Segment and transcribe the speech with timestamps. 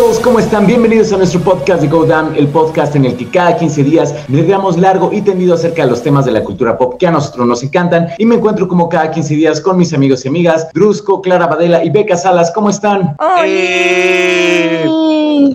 [0.00, 0.66] todos, ¿cómo están?
[0.66, 4.14] Bienvenidos a nuestro podcast de Go Down, el podcast en el que cada 15 días
[4.48, 7.46] damos largo y tendido acerca de los temas de la cultura pop que a nosotros
[7.46, 8.08] nos encantan.
[8.16, 11.84] Y me encuentro como cada 15 días con mis amigos y amigas, Drusco, Clara Badela
[11.84, 12.50] y Beca Salas.
[12.50, 13.14] ¿Cómo están?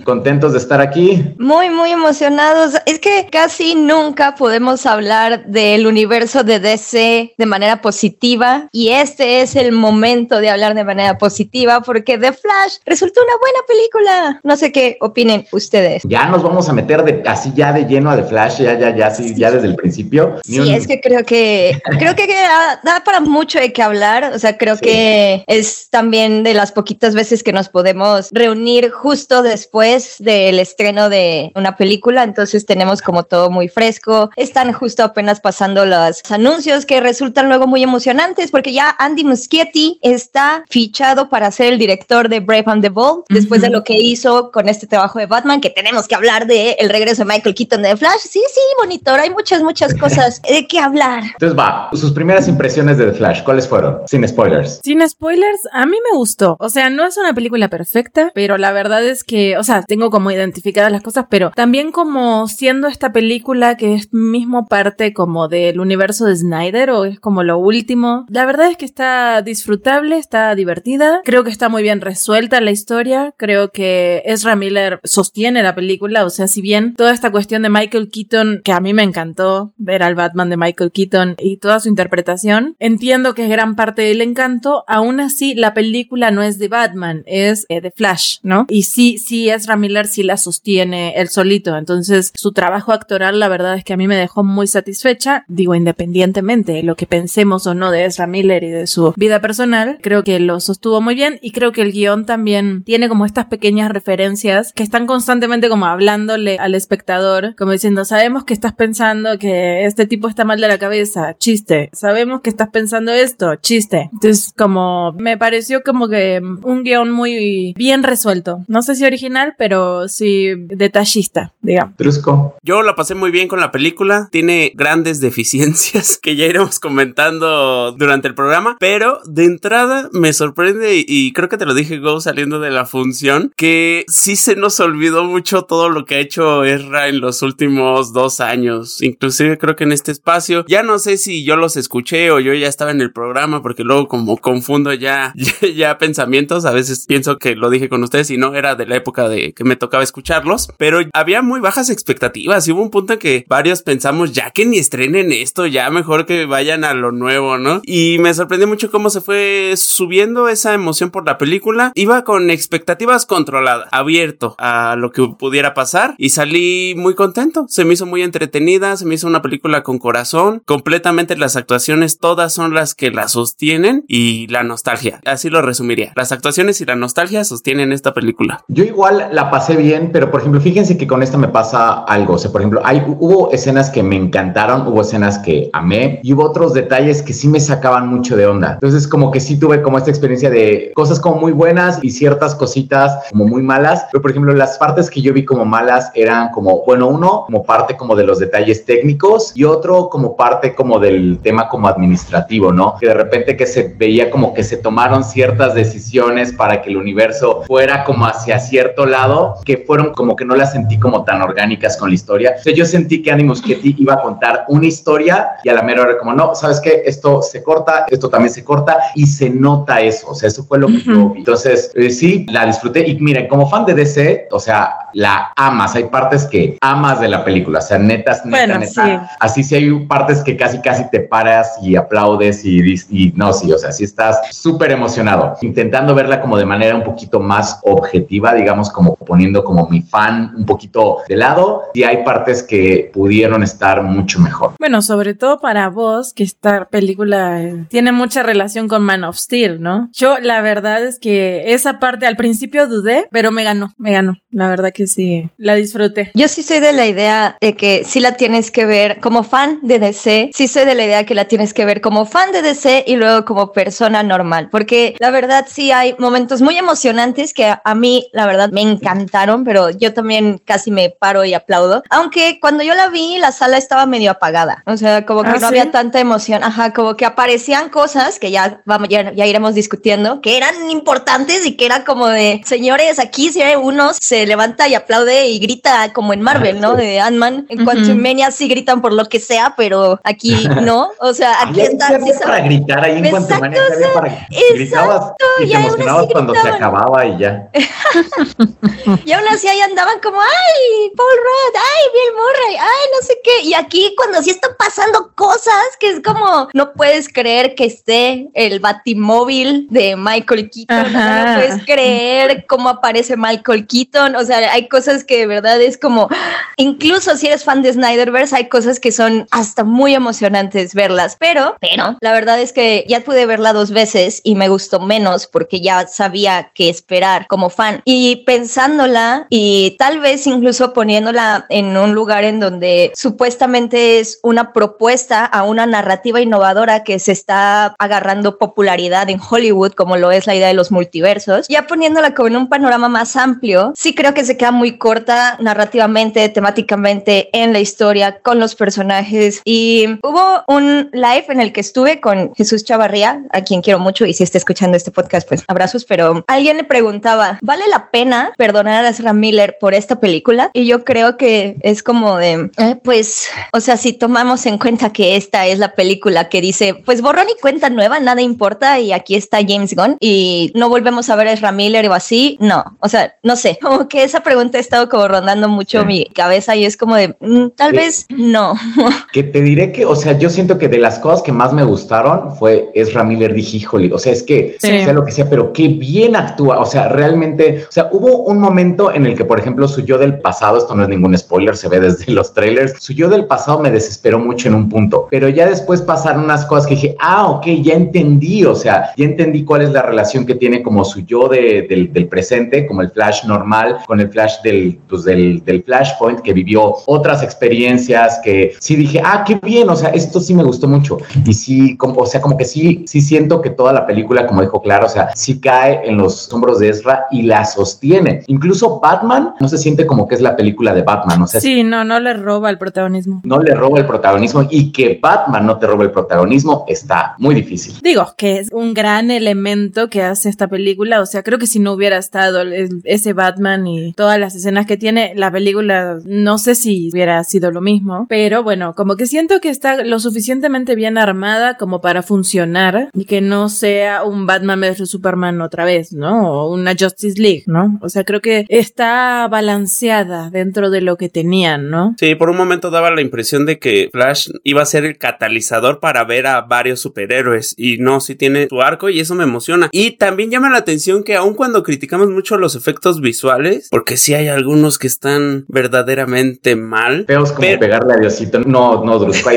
[0.04, 1.34] ¿Contentos de estar aquí?
[1.38, 2.74] Muy, muy emocionados.
[2.86, 9.40] Es que casi nunca podemos hablar del universo de DC de manera positiva y este
[9.40, 14.40] es el momento de hablar de manera positiva porque The Flash resultó una buena película.
[14.42, 16.02] No sé qué opinen ustedes.
[16.08, 18.94] Ya nos vamos a meter de, así ya de lleno a The Flash, ya, ya,
[18.94, 20.36] ya, sí, ya desde el principio.
[20.44, 24.32] sí, es que creo que creo que da, para mucho de qué hablar.
[24.34, 29.42] O sea, creo que es también de las poquitas veces que nos podemos reunir justo
[29.42, 32.22] después del estreno de una película.
[32.22, 34.30] Entonces tenemos como todo muy fresco.
[34.36, 39.98] Están justo apenas pasando los anuncios que resultan luego muy emocionantes porque ya Andy Muschietti
[40.02, 43.98] está fichado para ser el director de Brave and the Bold después de lo que
[43.98, 47.54] hizo con este trabajo de Batman, que tenemos que hablar de el regreso de Michael
[47.54, 48.20] Keaton de Flash.
[48.20, 51.22] Sí, sí, monitor, hay muchas, muchas cosas de qué hablar.
[51.32, 54.00] Entonces va, sus primeras impresiones de The Flash, ¿cuáles fueron?
[54.06, 54.80] Sin spoilers.
[54.82, 56.56] Sin spoilers, a mí me gustó.
[56.60, 60.10] O sea, no es una película perfecta, pero la verdad es que, o sea, tengo
[60.10, 65.48] como identificadas las cosas, pero también como siendo esta película que es mismo parte como
[65.48, 68.26] del universo de Snyder o es como lo último.
[68.28, 72.70] La verdad es que está disfrutable, está divertida, creo que está muy bien resuelta la
[72.70, 77.62] historia, creo que Ezra Miller sostiene la película, o sea, si bien toda esta cuestión
[77.62, 81.58] de Michael Keaton, que a mí me encantó ver al Batman de Michael Keaton y
[81.58, 86.42] toda su interpretación, entiendo que es gran parte del encanto, aún así la película no
[86.42, 88.66] es de Batman, es eh, de Flash, ¿no?
[88.68, 93.48] Y sí, sí, Ezra Miller sí la sostiene él solito, entonces su trabajo actoral la
[93.48, 97.66] verdad es que a mí me dejó muy satisfecha, digo independientemente de lo que pensemos
[97.66, 101.14] o no de Ezra Miller y de su vida personal, creo que lo sostuvo muy
[101.14, 105.68] bien y creo que el guion también tiene como estas pequeñas referencias que están constantemente
[105.68, 110.60] como hablándole al espectador, como diciendo, sabemos que estás pensando que este tipo está mal
[110.60, 114.10] de la cabeza, chiste, sabemos que estás pensando esto, chiste.
[114.12, 119.35] Entonces como me pareció como que un guion muy bien resuelto, no sé si original,
[119.58, 121.96] pero sí detallista, digamos.
[121.96, 122.56] Trusco.
[122.62, 127.92] Yo la pasé muy bien con la película, tiene grandes deficiencias que ya iremos comentando
[127.92, 132.20] durante el programa, pero de entrada me sorprende y, creo que te lo dije Go
[132.20, 136.64] saliendo de la función, que sí se nos olvidó mucho todo lo que ha hecho
[136.64, 141.16] Ezra en los últimos dos años, inclusive creo que en este espacio, ya no sé
[141.16, 144.92] si yo los escuché o yo ya estaba en el programa, porque luego como confundo
[144.92, 145.34] ya,
[145.76, 148.96] ya, pensamientos, a veces pienso que lo dije con ustedes y no era de la
[148.96, 153.14] época de que me tocaba escucharlos, pero había muy bajas expectativas y hubo un punto
[153.14, 157.12] en que varios pensamos ya que ni estrenen esto, ya mejor que vayan a lo
[157.12, 157.80] nuevo, ¿no?
[157.84, 161.92] Y me sorprendió mucho cómo se fue subiendo esa emoción por la película.
[161.94, 167.66] Iba con expectativas controladas, abierto a lo que pudiera pasar y salí muy contento.
[167.68, 170.62] Se me hizo muy entretenida, se me hizo una película con corazón.
[170.64, 175.20] Completamente las actuaciones todas son las que la sostienen y la nostalgia.
[175.24, 176.12] Así lo resumiría.
[176.16, 178.64] Las actuaciones y la nostalgia sostienen esta película.
[178.68, 182.34] Yo igual la pasé bien, pero por ejemplo, fíjense que con esta me pasa algo.
[182.34, 186.32] O sea, por ejemplo, hay, hubo escenas que me encantaron, hubo escenas que amé y
[186.32, 188.74] hubo otros detalles que sí me sacaban mucho de onda.
[188.74, 192.54] Entonces, como que sí tuve como esta experiencia de cosas como muy buenas y ciertas
[192.54, 194.06] cositas como muy malas.
[194.10, 197.64] Pero, por ejemplo, las partes que yo vi como malas eran como, bueno, uno como
[197.64, 202.72] parte como de los detalles técnicos y otro como parte como del tema como administrativo,
[202.72, 202.96] ¿no?
[203.00, 206.96] Que de repente que se veía como que se tomaron ciertas decisiones para que el
[206.96, 211.42] universo fuera como hacia cierto lado, que fueron como que no las sentí como tan
[211.42, 212.50] orgánicas con la historia.
[212.50, 216.02] Entonces yo sentí que Andy Muschietti iba a contar una historia y a la mera
[216.02, 217.02] hora como, no, ¿sabes qué?
[217.04, 220.78] Esto se corta, esto también se corta y se nota eso, o sea, eso fue
[220.78, 221.38] lo que yo vi.
[221.40, 225.94] Entonces, eh, sí, la disfruté y miren, como fan de DC, o sea, la amas,
[225.94, 229.30] hay partes que amas de la película, o sea, netas, neta, neta.
[229.40, 233.72] Así sí hay partes que casi, casi te paras y aplaudes y, y no, sí,
[233.72, 238.52] o sea, sí estás súper emocionado, intentando verla como de manera un poquito más objetiva,
[238.52, 243.62] digamos, como poniendo como mi fan un poquito de lado y hay partes que pudieron
[243.62, 244.72] estar mucho mejor.
[244.78, 249.36] Bueno, sobre todo para vos, que esta película eh, tiene mucha relación con Man of
[249.38, 250.10] Steel, ¿no?
[250.12, 254.34] Yo la verdad es que esa parte al principio dudé, pero me ganó, me ganó.
[254.50, 255.48] La verdad que sí, sí.
[255.58, 256.30] La disfruté.
[256.34, 259.78] Yo sí soy de la idea de que sí la tienes que ver como fan
[259.82, 260.50] de DC.
[260.54, 263.16] Sí soy de la idea que la tienes que ver como fan de DC y
[263.16, 264.68] luego como persona normal.
[264.70, 269.64] Porque la verdad sí hay momentos muy emocionantes que a, mí, la verdad, me encantaron,
[269.64, 272.02] pero yo también casi me paro y aplaudo.
[272.10, 274.82] Aunque cuando yo la vi, la sala estaba medio apagada.
[274.86, 276.62] O sea, como que ¿Ah, no había tanta emoción.
[276.64, 281.66] Ajá, como que aparecían cosas que ya vamos, ya, ya iremos discutiendo, que eran importantes
[281.66, 285.58] y que era como de, señores, aquí si hay uno se levanta y aplaude y
[285.58, 286.94] grita como en Marvel, ¿no?
[286.94, 287.66] De Ant-Man.
[287.68, 291.10] En cuanto uh sí gritan por lo que sea, pero aquí no.
[291.20, 292.18] O sea, aquí está.
[292.18, 297.38] Sí, para gritar ahí en cuanto para gritabas y te emocionabas cuando se acababa y
[297.38, 297.68] ya.
[299.24, 303.38] y aún así ahí andaban como, ay, Paul Rudd, ay, Bill Murray, ay, no sé
[303.42, 303.62] qué.
[303.64, 308.48] Y aquí cuando sí están pasando cosas que es como, no puedes creer que esté
[308.54, 314.88] el batimóvil de Michael Keaton, no puedes creer cómo aparece Michael Keaton, o sea, hay
[314.88, 316.28] cosas que de verdad es como,
[316.76, 321.76] incluso si eres fan de Snyderverse, hay cosas que son hasta muy emocionantes verlas, pero,
[321.80, 325.80] pero, la verdad es que ya pude verla dos veces y me gustó menos porque
[325.80, 328.02] ya sabía qué esperar como fan.
[328.04, 334.74] Y pensándola y tal vez incluso poniéndola en un lugar en donde supuestamente es una
[334.74, 340.46] propuesta a una narrativa innovadora que se está agarrando popularidad en Hollywood, como lo es
[340.46, 344.34] la idea de los multiversos, ya poniéndola como en un panorama más amplio, sí creo
[344.34, 349.60] que se queda muy corta narrativamente, temáticamente en la historia, con los personajes.
[349.64, 354.26] Y hubo un live en el que estuve con Jesús Chavarría, a quien quiero mucho
[354.26, 358.52] y si está escuchando este podcast, pues abrazos, pero alguien le preguntaba, ¿vale la pena
[358.56, 360.70] perdonar a Ezra Miller por esta película?
[360.72, 365.12] Y yo creo que es como de, eh, pues, o sea, si tomamos en cuenta
[365.12, 369.12] que esta es la película que dice, pues borrón y cuenta nueva, nada importa y
[369.12, 372.96] aquí está James Gunn y no volvemos a ver a Ezra Miller o así, no,
[373.00, 376.76] o sea, no sé, como que esa pregunta ha estado como rondando mucho mi cabeza
[376.76, 378.74] y es como de, mm, tal vez no.
[379.32, 381.84] Que te diré que, o sea, yo siento que de las cosas que más me
[381.84, 385.72] gustaron fue Ezra Miller, dije, híjole, o sea, es que sea lo que sea, pero
[385.72, 389.58] qué bien actúa, o sea, realmente, o sea, hubo un momento en el que, por
[389.58, 392.94] ejemplo, su yo del pasado, esto no es ningún spoiler, se ve desde los trailers,
[392.98, 396.64] su yo del pasado me desesperó mucho en un punto, pero ya después pasaron unas
[396.64, 400.46] cosas que dije, ah, ok, ya entendí, o sea, ya entendí cuál es la relación
[400.46, 404.30] que tiene como su yo de, del, del, presente, como el flash normal, con el
[404.30, 409.56] flash del, pues, del, del flashpoint que vivió otras experiencias que sí dije, ah, qué
[409.62, 412.64] bien, o sea, esto sí me gustó mucho y sí, como, o sea, como que
[412.64, 416.16] sí, sí siento que toda la película, como dijo Claro, o sea, sí cae en
[416.16, 418.42] los hombros de Ezra y la sostiene.
[418.46, 421.82] Incluso Batman no se siente como que es la película de Batman, o sea, sí,
[421.82, 423.40] no, no le roba el protagonismo.
[423.44, 427.54] No le roba el protagonismo y que Batman no te robe el protagonismo está muy
[427.54, 427.94] difícil.
[428.02, 431.78] Digo, que es un gran elemento que hace esta película, o sea, creo que si
[431.78, 432.62] no hubiera estado
[433.04, 437.70] ese Batman y todas las escenas que tiene, la película no sé si hubiera sido
[437.70, 442.22] lo mismo, pero bueno, como que siento que está lo suficientemente bien armada como para
[442.22, 446.50] funcionar y que no sea un Batman vs Superman otra vez, ¿no?
[446.50, 447.98] O una Justice League, ¿no?
[448.02, 452.14] O sea, creo que está balanceada dentro de lo que tenían, ¿no?
[452.18, 455.98] Sí, por un momento daba la impresión de que Flash iba a ser el catalizador
[456.00, 459.88] para ver a varios superhéroes y no, sí tiene su arco y eso me emociona.
[459.92, 464.34] Y también llama la atención que aun cuando criticamos mucho los efectos visuales, porque sí
[464.34, 467.26] hay algunos que están verdaderamente mal.
[467.28, 468.58] Feos como pegarle a Diosito.
[468.58, 469.50] No, no, Drusco,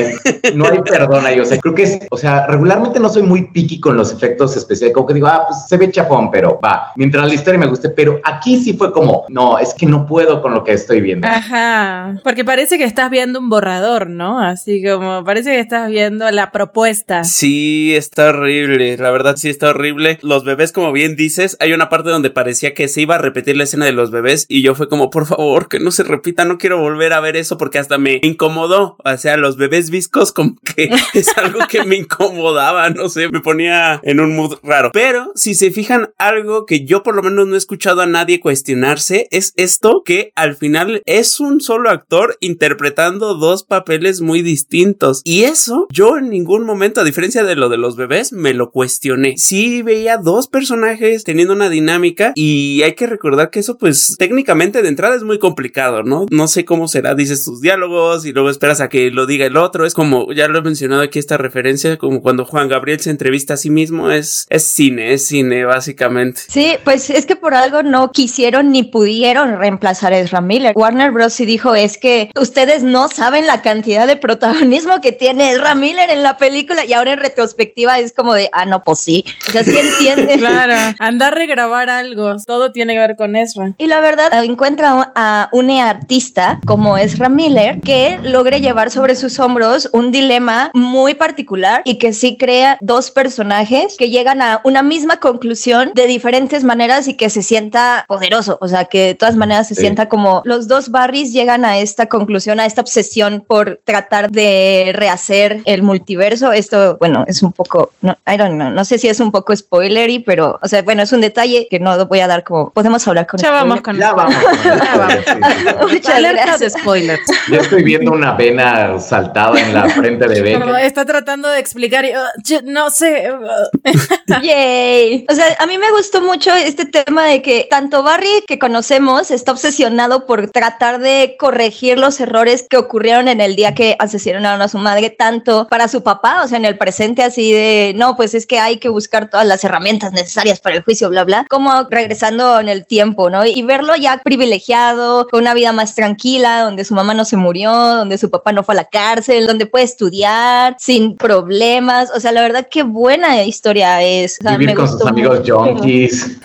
[0.54, 1.40] no hay perdón ahí.
[1.40, 4.56] O sea, creo que es, o sea, regularmente no soy muy piqui con los efectos
[4.56, 7.66] especiales, como que digo, ah, pues se ve chapón, pero va, mientras la historia me
[7.66, 11.00] guste, pero aquí sí fue como, no, es que no puedo con lo que estoy
[11.00, 11.26] viendo.
[11.26, 14.38] Ajá, porque parece que estás viendo un borrador, ¿no?
[14.38, 17.24] Así como parece que estás viendo la propuesta.
[17.24, 20.20] Sí, está horrible, la verdad sí está horrible.
[20.22, 23.56] Los bebés, como bien dices, hay una parte donde parecía que se iba a repetir
[23.56, 26.44] la escena de los bebés y yo fue como, por favor, que no se repita,
[26.44, 28.96] no quiero volver a ver eso porque hasta me incomodó.
[29.04, 33.40] O sea, los bebés viscos como que es algo que me incomodaba, no sé, me
[33.40, 34.90] ponía en un mood raro.
[34.92, 38.40] Pero si se fijan, algo que yo por lo menos no he escuchado a nadie
[38.40, 45.22] cuestionarse es esto que al final es un solo actor interpretando dos papeles muy distintos.
[45.24, 48.70] Y eso yo en ningún momento, a diferencia de lo de los bebés, me lo
[48.70, 49.36] cuestioné.
[49.36, 54.49] Sí veía dos personajes teniendo una dinámica y hay que recordar que eso pues técnicamente
[54.54, 56.26] de entrada es muy complicado, ¿no?
[56.30, 59.56] No sé cómo será, dices tus diálogos y luego esperas a que lo diga el
[59.56, 59.86] otro.
[59.86, 63.54] Es como, ya lo he mencionado aquí esta referencia, como cuando Juan Gabriel se entrevista
[63.54, 66.42] a sí mismo, es, es cine, es cine básicamente.
[66.48, 70.72] Sí, pues es que por algo no quisieron ni pudieron reemplazar a Ezra Miller.
[70.74, 71.32] Warner Bros.
[71.32, 76.10] sí dijo, es que ustedes no saben la cantidad de protagonismo que tiene Ezra Miller
[76.10, 79.24] en la película y ahora en retrospectiva es como de, ah, no, pues sí.
[79.48, 80.34] O sea, sí entiende.
[80.38, 83.74] claro, andar a regrabar algo, todo tiene que ver con Ezra.
[83.78, 89.38] Y la verdad encuentra a un artista como Ezra Miller que logre llevar sobre sus
[89.38, 94.82] hombros un dilema muy particular y que sí crea dos personajes que llegan a una
[94.82, 99.36] misma conclusión de diferentes maneras y que se sienta poderoso, o sea, que de todas
[99.36, 103.80] maneras se sienta como los dos Barrys llegan a esta conclusión, a esta obsesión por
[103.84, 106.52] tratar de rehacer el multiverso.
[106.52, 109.54] Esto, bueno, es un poco, no, I don't know, no sé si es un poco
[109.54, 113.06] spoilery, pero, o sea, bueno, es un detalle que no voy a dar como, podemos
[113.06, 115.90] hablar con Ya vamos con Ya vamos.
[115.92, 117.22] Muchas Alerta de spoilers.
[117.48, 120.82] Yo estoy viendo una vena saltada en la frente de Beca.
[120.82, 123.30] está tratando de explicar y, uh, yo no sé.
[123.32, 125.26] uh, Yay.
[125.28, 129.30] O sea, a mí me gustó mucho este tema de que tanto Barry que conocemos
[129.30, 134.60] está obsesionado por tratar de corregir los errores que ocurrieron en el día que asesinaron
[134.62, 138.16] a su madre, tanto para su papá, o sea, en el presente así de, no,
[138.16, 141.46] pues es que hay que buscar todas las herramientas necesarias para el juicio, bla, bla,
[141.48, 143.44] como regresando en el tiempo, ¿no?
[143.44, 147.72] Y verlo ya privilegiado, con una vida más tranquila, donde su mamá no se murió,
[147.72, 152.32] donde su papá no fue a la cárcel, donde puede estudiar sin problemas, o sea,
[152.32, 154.38] la verdad qué buena historia es.
[154.40, 156.38] O sea, Vivir me con sus amigos junkies.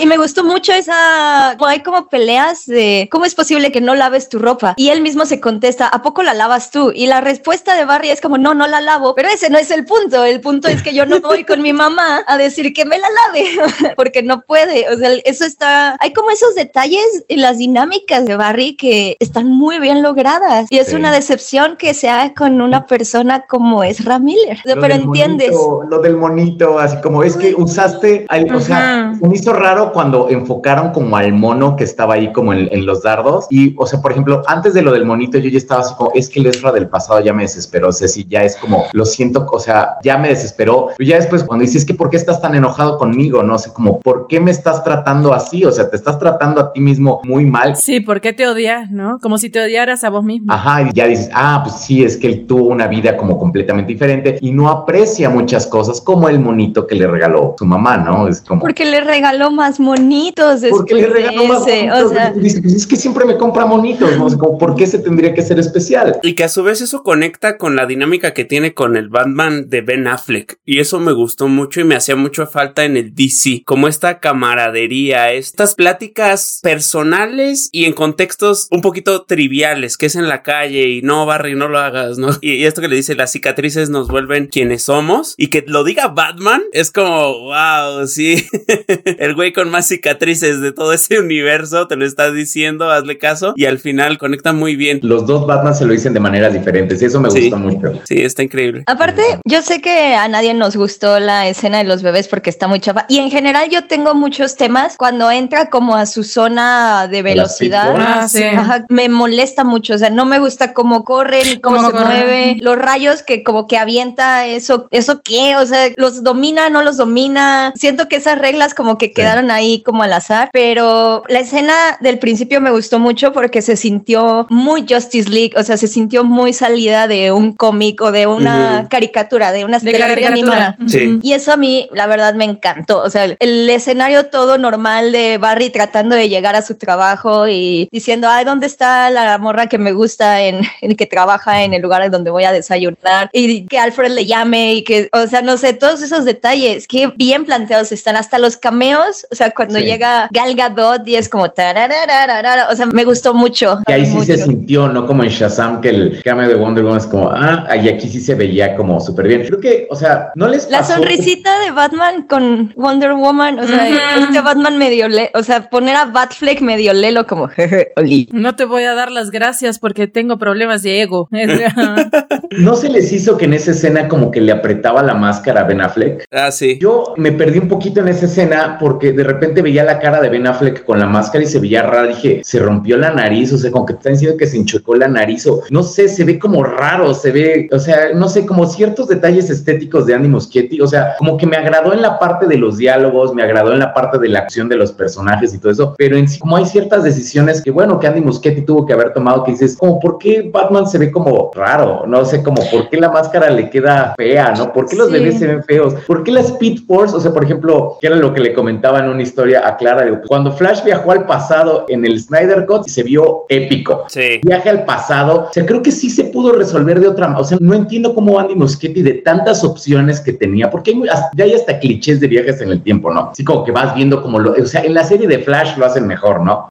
[0.00, 1.56] Y me gustó mucho esa.
[1.58, 4.74] Hay como peleas de cómo es posible que no laves tu ropa.
[4.76, 6.92] Y él mismo se contesta, ¿a poco la lavas tú?
[6.94, 9.14] Y la respuesta de Barry es como, no, no la lavo.
[9.14, 10.24] Pero ese no es el punto.
[10.24, 13.08] El punto es que yo no voy con mi mamá a decir que me la
[13.26, 14.88] lave porque no puede.
[14.90, 15.96] O sea, eso está.
[16.00, 20.66] Hay como esos detalles en las dinámicas de Barry que están muy bien logradas.
[20.70, 20.96] Y es Sí.
[20.96, 24.58] una decepción que sea con una persona como es Miller.
[24.62, 25.50] Sea, Lo pero entiendes.
[25.52, 29.92] monito, lo del monito, así como es que usaste, al- o sea, me hizo raro
[29.92, 33.46] cuando enfocaron como al mono que estaba ahí como en, en los dardos.
[33.50, 36.10] Y, o sea, por ejemplo, antes de lo del monito, yo ya estaba así como,
[36.14, 37.88] es que el Ezra del pasado ya me desesperó.
[37.88, 40.88] O sea, si ya es como, lo siento, o sea, ya me desesperó.
[40.96, 43.42] Pero ya después, cuando dices, que ¿por qué estás tan enojado conmigo?
[43.42, 45.64] No sé, como, ¿por qué me estás tratando así?
[45.64, 47.76] O sea, te estás tratando a ti mismo muy mal.
[47.76, 49.18] Sí, ¿por qué te odias, no?
[49.20, 50.52] Como si te odiaras a vos mismo.
[50.52, 53.92] Ajá, y ya dices, ah, pues sí, es que él tuvo una vida como completamente
[53.92, 58.28] diferente y no aprecia muchas cosas como el monito que le regaló su mamá, ¿no?
[58.28, 58.60] Es como...
[58.60, 62.02] Porque le regaló más monitos después Porque le regaló de más ese, monitos?
[62.02, 64.26] o sea, pues es que siempre me compra monitos, ¿no?
[64.26, 66.18] O sea, como, ¿por qué se tendría que ser especial?
[66.22, 69.68] Y que a su vez eso conecta con la dinámica que tiene con el Batman
[69.68, 70.58] de Ben Affleck.
[70.64, 73.62] Y eso me gustó mucho y me hacía mucho falta en el DC.
[73.64, 80.28] Como esta camaradería, estas pláticas personales y en contextos un poquito triviales, que es en
[80.28, 82.28] la calle y no, Barry, no lo hagas, ¿no?
[82.40, 85.34] Y, y esto que le dice, las cicatrices nos vuelven quienes somos.
[85.36, 88.46] Y que lo diga Batman es como, wow, sí.
[89.18, 93.54] el güey con más cicatrices de todo ese universo te lo está diciendo, hazle caso.
[93.56, 95.00] Y al final conecta muy bien.
[95.02, 97.42] Los dos Batman se lo dicen de maneras diferentes y eso me Sí.
[97.42, 98.00] gusta mucho.
[98.04, 98.84] Sí, está increíble.
[98.86, 102.68] aparte, yo sé que a nadie nos gustó la escena de los bebés porque está
[102.68, 103.06] muy chafa.
[103.08, 107.94] Y en general yo tengo muchos temas cuando entra como a su zona de velocidad.
[107.98, 108.42] Ah, sí.
[108.44, 111.92] Ajá, me molesta mucho, o sea, no me gusta cómo corre ni cómo, Cómo se
[111.92, 112.04] corre.
[112.06, 116.82] mueve, los rayos que como que avienta, eso, eso qué, o sea, los domina, no
[116.82, 117.72] los domina.
[117.76, 122.18] Siento que esas reglas como que quedaron ahí como al azar, pero la escena del
[122.18, 126.52] principio me gustó mucho porque se sintió muy Justice League, o sea, se sintió muy
[126.52, 128.88] salida de un cómic o de una Ujú.
[128.88, 130.76] caricatura, de una De animada.
[130.86, 131.18] Sí.
[131.22, 133.00] Y eso a mí, la verdad, me encantó.
[133.02, 137.48] O sea, el, el escenario todo normal de Barry tratando de llegar a su trabajo
[137.48, 141.74] y diciendo, ay, ¿dónde está la morra que me gusta en, en que trabaja en
[141.74, 143.30] el lugar donde voy a desayunar?
[143.32, 147.08] Y que Alfred le llame y que, o sea, no sé, todos esos detalles que
[147.16, 149.26] bien planteados están, hasta los cameos.
[149.30, 149.84] O sea, cuando Sí.
[149.84, 153.80] llega Gal Gadot y es como, o sea, me gustó mucho.
[153.86, 154.26] Que ahí sí mucho.
[154.26, 157.66] se sintió, no como en Shazam, que el cambio de Wonder Woman es como, ah,
[157.76, 159.44] y aquí sí se veía como súper bien.
[159.46, 163.66] Creo que, o sea, no les La pasó- sonrisita de Batman con Wonder Woman, o
[163.66, 164.24] sea, Ujú.
[164.24, 168.28] este Batman medio le, o sea, poner a Batfleck medio lelo como jeje, oli.
[168.32, 171.28] No te voy a dar las gracias porque tengo problemas de ego.
[172.58, 175.64] ¿No se les hizo que en esa escena como que le apretaba la máscara a
[175.64, 176.24] Ben Affleck?
[176.30, 176.78] Ah, sí.
[176.80, 180.28] Yo me perdí un poquito en esa escena porque de repente veía la cara de
[180.28, 182.08] Ben Affleck con la máscara y se veía rara.
[182.08, 184.94] Dije, se rompió la nariz, o sea, como que te están diciendo que se enchocó
[184.94, 188.46] la nariz o no sé, se ve como raro, se ve, o sea, no sé,
[188.46, 192.18] como ciertos detalles estéticos de Andy Muschietti, o sea, como que me agradó en la
[192.18, 195.54] parte de los diálogos, me agradó en la parte de la acción de los personajes
[195.54, 198.62] y todo eso, pero en sí, como hay ciertas decisiones que, bueno, que Andy Muschietti
[198.62, 202.04] tuvo que haber tomado, que dices, como, ¿por qué Batman se ve como raro?
[202.06, 204.72] No sé, como, ¿por qué la máscara le queda fea, no?
[204.72, 205.12] ¿Por qué los Sí.
[205.14, 205.94] bebés se ven feos?
[206.06, 207.16] ¿Por qué la Speed Force?
[207.16, 210.04] O sea, por ejemplo, que era lo que le comentaba en una historia a Clara,
[210.04, 214.04] digo, cuando Flash viajó al pasado en el Snyder Cut se vio épico.
[214.08, 214.40] Sí.
[214.42, 217.40] Viaje al pasado, o sea, creo que sí se pudo resolver de otra manera.
[217.42, 221.02] O sea, no entiendo cómo Andy Muschietti de tantas opciones que tenía, porque hay
[221.36, 223.30] ya hay hasta clichés de viajes en el tiempo, ¿no?
[223.32, 225.86] Así como que vas viendo como lo, o sea, en la serie de Flash lo
[225.86, 226.68] hacen mejor, ¿no?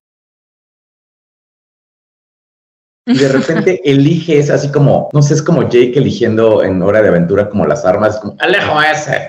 [3.05, 7.01] Y de repente elige, es así como, no sé, es como Jake eligiendo en Hora
[7.01, 9.27] de Aventura como las armas, como, alejo ese.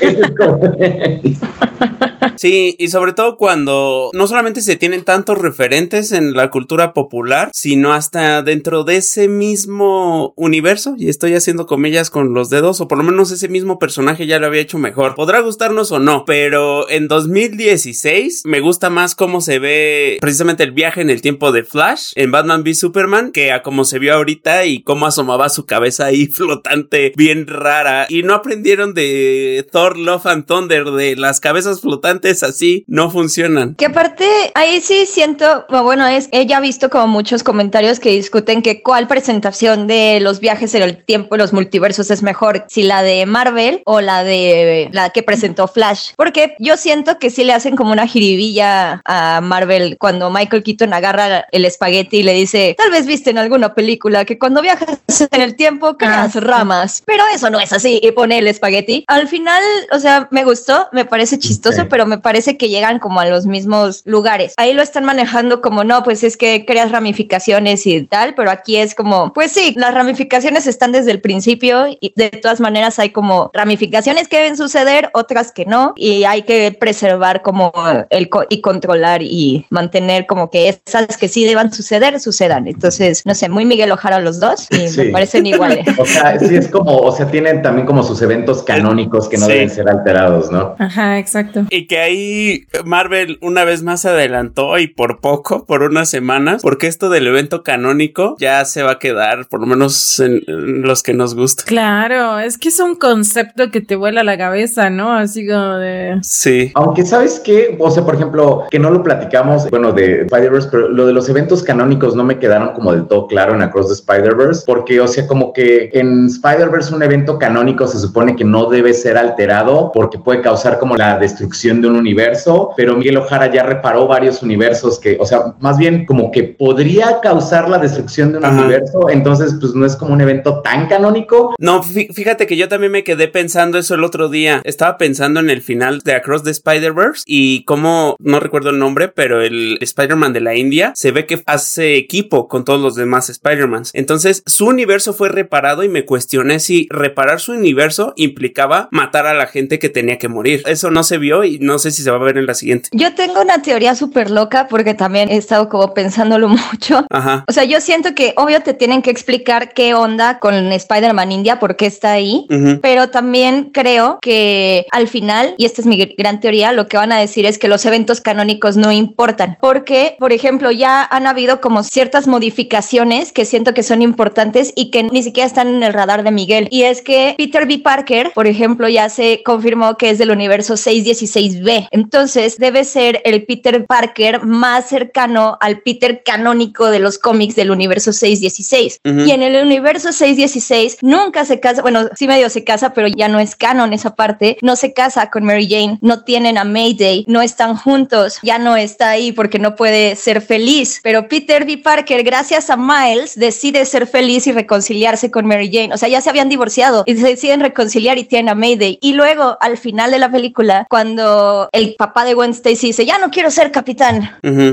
[0.00, 0.60] es como...
[2.42, 7.50] Sí, y sobre todo cuando no solamente se tienen tantos referentes en la cultura popular,
[7.54, 12.88] sino hasta dentro de ese mismo universo, y estoy haciendo comillas con los dedos, o
[12.88, 15.14] por lo menos ese mismo personaje ya lo había hecho mejor.
[15.14, 20.72] Podrá gustarnos o no, pero en 2016 me gusta más cómo se ve precisamente el
[20.72, 24.14] viaje en el tiempo de Flash en Batman v Superman que a como se vio
[24.14, 28.06] ahorita y cómo asomaba su cabeza ahí flotante bien rara.
[28.08, 33.74] Y no aprendieron de Thor Love and Thunder de las cabezas flotantes así no funcionan.
[33.74, 38.62] Que aparte, ahí sí siento, bueno, es, he ya visto como muchos comentarios que discuten
[38.62, 43.02] que cuál presentación de los viajes en el tiempo, los multiversos es mejor, si la
[43.02, 46.12] de Marvel o la de la que presentó Flash.
[46.16, 50.92] Porque yo siento que sí le hacen como una jiribilla a Marvel cuando Michael Keaton
[50.92, 55.00] agarra el espagueti y le dice, tal vez viste en alguna película que cuando viajas
[55.30, 59.04] en el tiempo creas ah, ramas, pero eso no es así y pone el espagueti.
[59.06, 59.62] Al final,
[59.92, 63.46] o sea, me gustó, me parece chistoso, pero me parece que llegan como a los
[63.46, 64.54] mismos lugares.
[64.56, 68.76] Ahí lo están manejando como no, pues es que creas ramificaciones y tal, pero aquí
[68.76, 73.10] es como, pues sí, las ramificaciones están desde el principio y de todas maneras hay
[73.10, 77.72] como ramificaciones que deben suceder, otras que no, y hay que preservar como
[78.10, 82.66] el y controlar y mantener como que esas que sí deban suceder, sucedan.
[82.66, 85.86] Entonces, no sé, muy Miguel Ojara los dos y me parecen iguales.
[85.98, 89.46] o sea, sí es como, o sea, tienen también como sus eventos canónicos que no
[89.46, 90.76] deben ser alterados, ¿no?
[90.78, 91.64] Ajá, exacto.
[91.70, 96.86] Y que ahí Marvel una vez más adelantó y por poco, por unas semanas, porque
[96.86, 100.42] esto del evento canónico ya se va a quedar, por lo menos en,
[100.82, 101.64] los que nos gusta.
[101.64, 105.12] Claro, es que es un concepto que te vuela la cabeza, ¿no?
[105.12, 106.18] Así como de...
[106.22, 106.72] Sí.
[106.74, 110.88] Aunque sabes que, o sea, por ejemplo, que no lo platicamos, bueno, de Spider-Verse, pero
[110.88, 113.94] lo de los eventos canónicos no me quedaron como del todo claro en Across the
[113.94, 118.66] Spider-Verse, porque, o sea, como que en Spider-Verse un evento canónico se supone que no
[118.66, 123.52] debe ser alterado porque puede causar como la destrucción de un universo, pero Miguel Ojara
[123.52, 128.32] ya reparó varios universos que, o sea, más bien como que podría causar la destrucción
[128.32, 131.54] de un universo, entonces pues no es como un evento tan canónico.
[131.58, 134.60] No, fíjate que yo también me quedé pensando eso el otro día.
[134.64, 139.08] Estaba pensando en el final de Across the Spider-Verse y como, no recuerdo el nombre,
[139.08, 143.28] pero el Spider-Man de la India se ve que hace equipo con todos los demás
[143.28, 143.90] Spider-Mans.
[143.94, 149.34] Entonces su universo fue reparado y me cuestioné si reparar su universo implicaba matar a
[149.34, 150.62] la gente que tenía que morir.
[150.66, 152.88] Eso no se vio y no sé si se va a ver en la siguiente.
[152.92, 157.04] Yo tengo una teoría súper loca porque también he estado como pensándolo mucho.
[157.10, 157.44] Ajá.
[157.48, 161.58] O sea, yo siento que obvio te tienen que explicar qué onda con Spider-Man India,
[161.58, 162.46] por qué está ahí,
[162.80, 167.12] pero también creo que al final, y esta es mi gran teoría, lo que van
[167.12, 171.60] a decir es que los eventos canónicos no importan, porque, por ejemplo, ya han habido
[171.60, 175.92] como ciertas modificaciones que siento que son importantes y que ni siquiera están en el
[175.92, 176.68] radar de Miguel.
[176.70, 177.78] Y es que Peter B.
[177.78, 181.71] Parker, por ejemplo, ya se confirmó que es del universo 616B.
[181.90, 187.70] Entonces, debe ser el Peter Parker más cercano al Peter canónico de los cómics del
[187.70, 189.00] universo 616.
[189.04, 193.28] Y en el universo 616 nunca se casa, bueno, sí medio se casa, pero ya
[193.28, 194.58] no es canon esa parte.
[194.62, 198.76] No se casa con Mary Jane, no tienen a Mayday, no están juntos, ya no
[198.76, 201.00] está ahí porque no puede ser feliz.
[201.02, 201.78] Pero Peter B.
[201.78, 205.94] Parker, gracias a Miles, decide ser feliz y reconciliarse con Mary Jane.
[205.94, 208.98] O sea, ya se habían divorciado y se deciden reconciliar y tienen a Mayday.
[209.00, 213.18] Y luego, al final de la película, cuando el papá de Gwen Stacy dice, ya
[213.18, 214.30] no quiero ser capitán,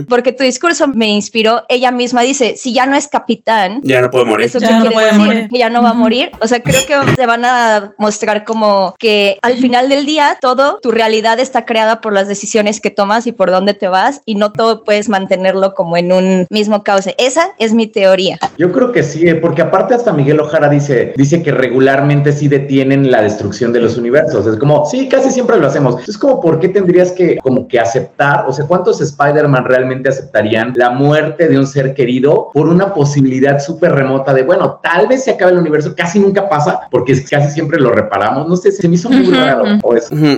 [0.08, 4.10] porque tu discurso me inspiró, ella misma dice, si ya no es capitán, ya no
[4.10, 4.45] puede morir.
[4.47, 5.49] Eso ya no puede morir.
[5.49, 6.32] Que ya no va a morir.
[6.41, 10.80] O sea, creo que te van a mostrar como que al final del día todo,
[10.82, 14.36] tu realidad está creada por las decisiones que tomas y por dónde te vas y
[14.36, 17.15] no todo puedes mantenerlo como en un mismo cauce.
[17.17, 18.39] Esa es mi teoría.
[18.58, 22.47] Yo creo que sí, eh, porque aparte hasta Miguel Ojara dice, dice que regularmente sí
[22.47, 24.45] detienen la destrucción de los universos.
[24.47, 26.08] Es como, sí, casi siempre lo hacemos.
[26.08, 28.45] Es como, ¿por qué tendrías que como que aceptar?
[28.47, 33.59] O sea, ¿cuántos Spider-Man realmente aceptarían la muerte de un ser querido por una posibilidad
[33.59, 35.93] súper remota de, bueno, tal vez se acabe el universo?
[35.95, 38.47] Casi nunca pasa porque casi siempre lo reparamos.
[38.47, 39.65] No sé, se me hizo muy raro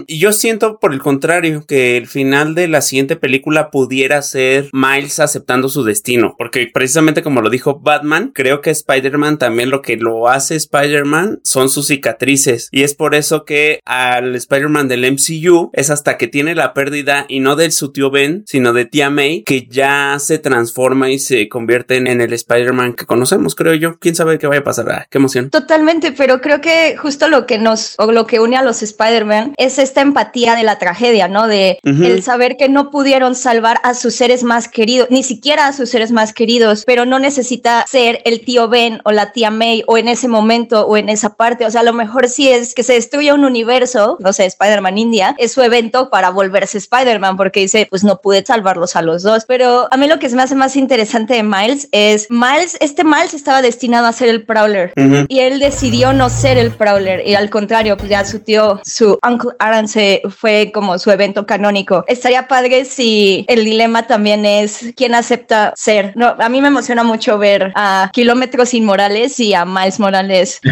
[0.07, 4.69] Y yo siento por el contrario que el final de la siguiente película pudiera ser
[4.73, 9.81] Miles aceptando su destino, porque precisamente como lo dijo Batman, creo que Spider-Man también lo
[9.81, 15.11] que lo hace Spider-Man son sus cicatrices y es por eso que al Spider-Man del
[15.11, 18.85] MCU es hasta que tiene la pérdida y no de su tío Ben, sino de
[18.85, 23.73] tía May, que ya se transforma y se convierte en, el Spider-Man que conocemos, creo
[23.73, 23.97] yo.
[23.99, 24.89] ¿Quién sabe qué vaya a pasar?
[24.89, 25.49] Ah, qué emoción.
[25.49, 29.53] Totalmente, pero creo que justo lo que nos, o lo que une a los Spider-Man
[29.57, 31.47] es esta empatía de la tragedia, ¿no?
[31.47, 35.73] De el saber que no pudieron salvar a sus seres más queridos, ni siquiera a
[35.73, 39.83] sus seres más queridos, pero no necesita ser el tío Ben o la tía May
[39.87, 41.65] o en ese momento o en esa parte.
[41.65, 44.97] O sea, a lo mejor sí es que se destruya un universo, no sé, Spider-Man
[44.97, 49.23] India, es su evento para volverse Spider-Man, porque dice, pues no pude salvarlos a los
[49.23, 49.45] dos.
[49.47, 53.03] Pero a mí lo que se me hace más interesante de Miles es, Miles, este
[53.03, 54.93] Miles estaba destinado a ser el Prowler
[55.27, 59.17] y él decidió no ser el Prowler y al contrario, pues ya su tío, su
[59.27, 62.03] Uncle Aaron se fue como su evento canónico.
[62.07, 66.13] Estaría padre si el dilema también es quién acepta ser.
[66.15, 70.61] No, a mí me emociona mucho ver a Kilómetros Inmorales y a Miles Morales.